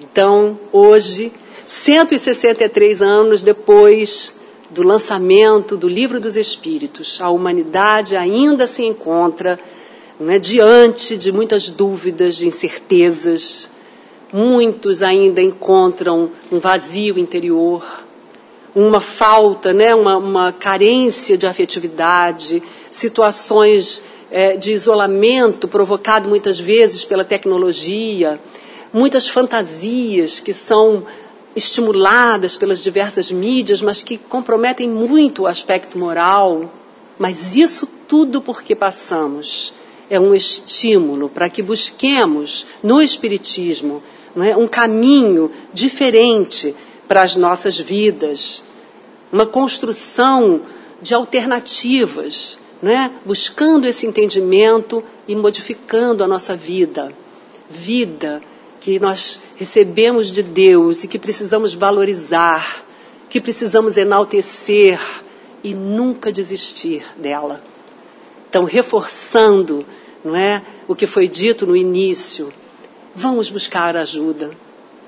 Então, 0.01 0.59
hoje, 0.73 1.33
163 1.67 3.01
anos 3.01 3.43
depois 3.43 4.35
do 4.71 4.83
lançamento 4.83 5.77
do 5.77 5.89
Livro 5.89 6.21
dos 6.21 6.37
Espíritos, 6.37 7.21
a 7.21 7.31
humanidade 7.31 8.17
ainda 8.17 8.67
se 8.67 8.85
encontra 8.85 9.59
né, 10.19 10.39
diante 10.39 11.17
de 11.17 11.33
muitas 11.33 11.71
dúvidas, 11.71 12.37
de 12.37 12.47
incertezas. 12.47 13.71
Muitos 14.33 15.03
ainda 15.03 15.41
encontram 15.41 16.31
um 16.53 16.61
vazio 16.61 17.19
interior, 17.19 17.85
uma 18.75 19.01
falta, 19.01 19.73
né, 19.73 19.95
uma, 19.95 20.17
uma 20.17 20.53
carência 20.53 21.37
de 21.37 21.47
afetividade, 21.47 22.63
situações 22.91 24.03
é, 24.31 24.57
de 24.57 24.73
isolamento 24.73 25.67
provocado 25.67 26.29
muitas 26.29 26.59
vezes 26.59 27.05
pela 27.05 27.25
tecnologia, 27.25 28.41
muitas 28.93 29.29
fantasias 29.29 30.41
que 30.41 30.53
são 30.53 31.05
estimuladas 31.55 32.57
pelas 32.57 32.83
diversas 32.83 33.31
mídias, 33.31 33.83
mas 33.83 34.03
que 34.03 34.17
comprometem 34.17 34.89
muito 34.89 35.43
o 35.43 35.47
aspecto 35.47 35.99
moral. 35.99 36.73
Mas 37.19 37.57
isso 37.57 37.87
tudo 38.09 38.41
porque 38.41 38.75
passamos 38.75 39.75
é 40.09 40.19
um 40.19 40.35
estímulo 40.35 41.29
para 41.29 41.51
que 41.51 41.63
busquemos 41.63 42.67
no 42.83 43.01
Espiritismo 43.01 44.03
é, 44.37 44.57
um 44.57 44.69
caminho 44.69 45.51
diferente 45.73 46.75
para 47.11 47.23
as 47.23 47.35
nossas 47.35 47.77
vidas, 47.77 48.63
uma 49.33 49.45
construção 49.45 50.61
de 51.03 51.13
alternativas, 51.13 52.57
é, 52.85 53.11
buscando 53.27 53.85
esse 53.89 54.07
entendimento 54.07 55.03
e 55.27 55.35
modificando 55.35 56.23
a 56.23 56.29
nossa 56.29 56.55
vida. 56.55 57.13
Vida 57.69 58.41
que 58.79 59.01
nós 59.01 59.43
recebemos 59.57 60.31
de 60.31 60.41
Deus 60.41 61.03
e 61.03 61.09
que 61.09 61.19
precisamos 61.19 61.75
valorizar, 61.75 62.85
que 63.29 63.41
precisamos 63.41 63.97
enaltecer 63.97 65.01
e 65.65 65.75
nunca 65.75 66.31
desistir 66.31 67.05
dela. 67.17 67.61
Então, 68.49 68.63
reforçando 68.63 69.85
não 70.25 70.37
é? 70.37 70.63
O 70.87 70.95
que 70.95 71.09
foi 71.09 71.27
dito 71.27 71.67
no 71.67 71.77
início. 71.77 72.53
Vamos 73.17 73.51
buscar 73.51 73.97
ajuda. 73.97 74.53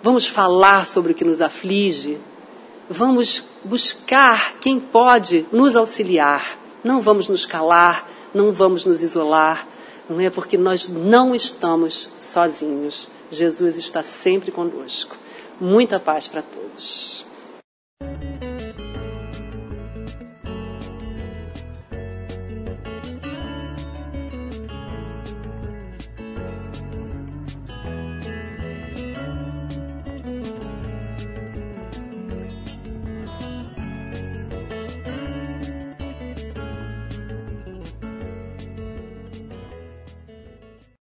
Vamos 0.03 0.27
falar 0.27 0.85
sobre 0.85 1.13
o 1.13 1.15
que 1.15 1.25
nos 1.25 1.41
aflige. 1.41 2.19
Vamos 2.91 3.45
buscar 3.65 4.59
quem 4.59 4.81
pode 4.81 5.47
nos 5.53 5.77
auxiliar. 5.77 6.59
Não 6.83 7.01
vamos 7.01 7.29
nos 7.29 7.47
calar, 7.47 8.09
não 8.35 8.53
vamos 8.53 8.85
nos 8.85 9.01
isolar, 9.01 9.67
não 10.11 10.21
é? 10.21 10.29
Porque 10.29 10.59
nós 10.59 10.89
não 10.89 11.33
estamos 11.33 12.11
sozinhos. 12.19 13.09
Jesus 13.31 13.79
está 13.79 14.03
sempre 14.03 14.51
conosco. 14.51 15.17
Muita 15.61 16.01
paz 16.01 16.27
para 16.27 16.43
todos. 16.43 17.25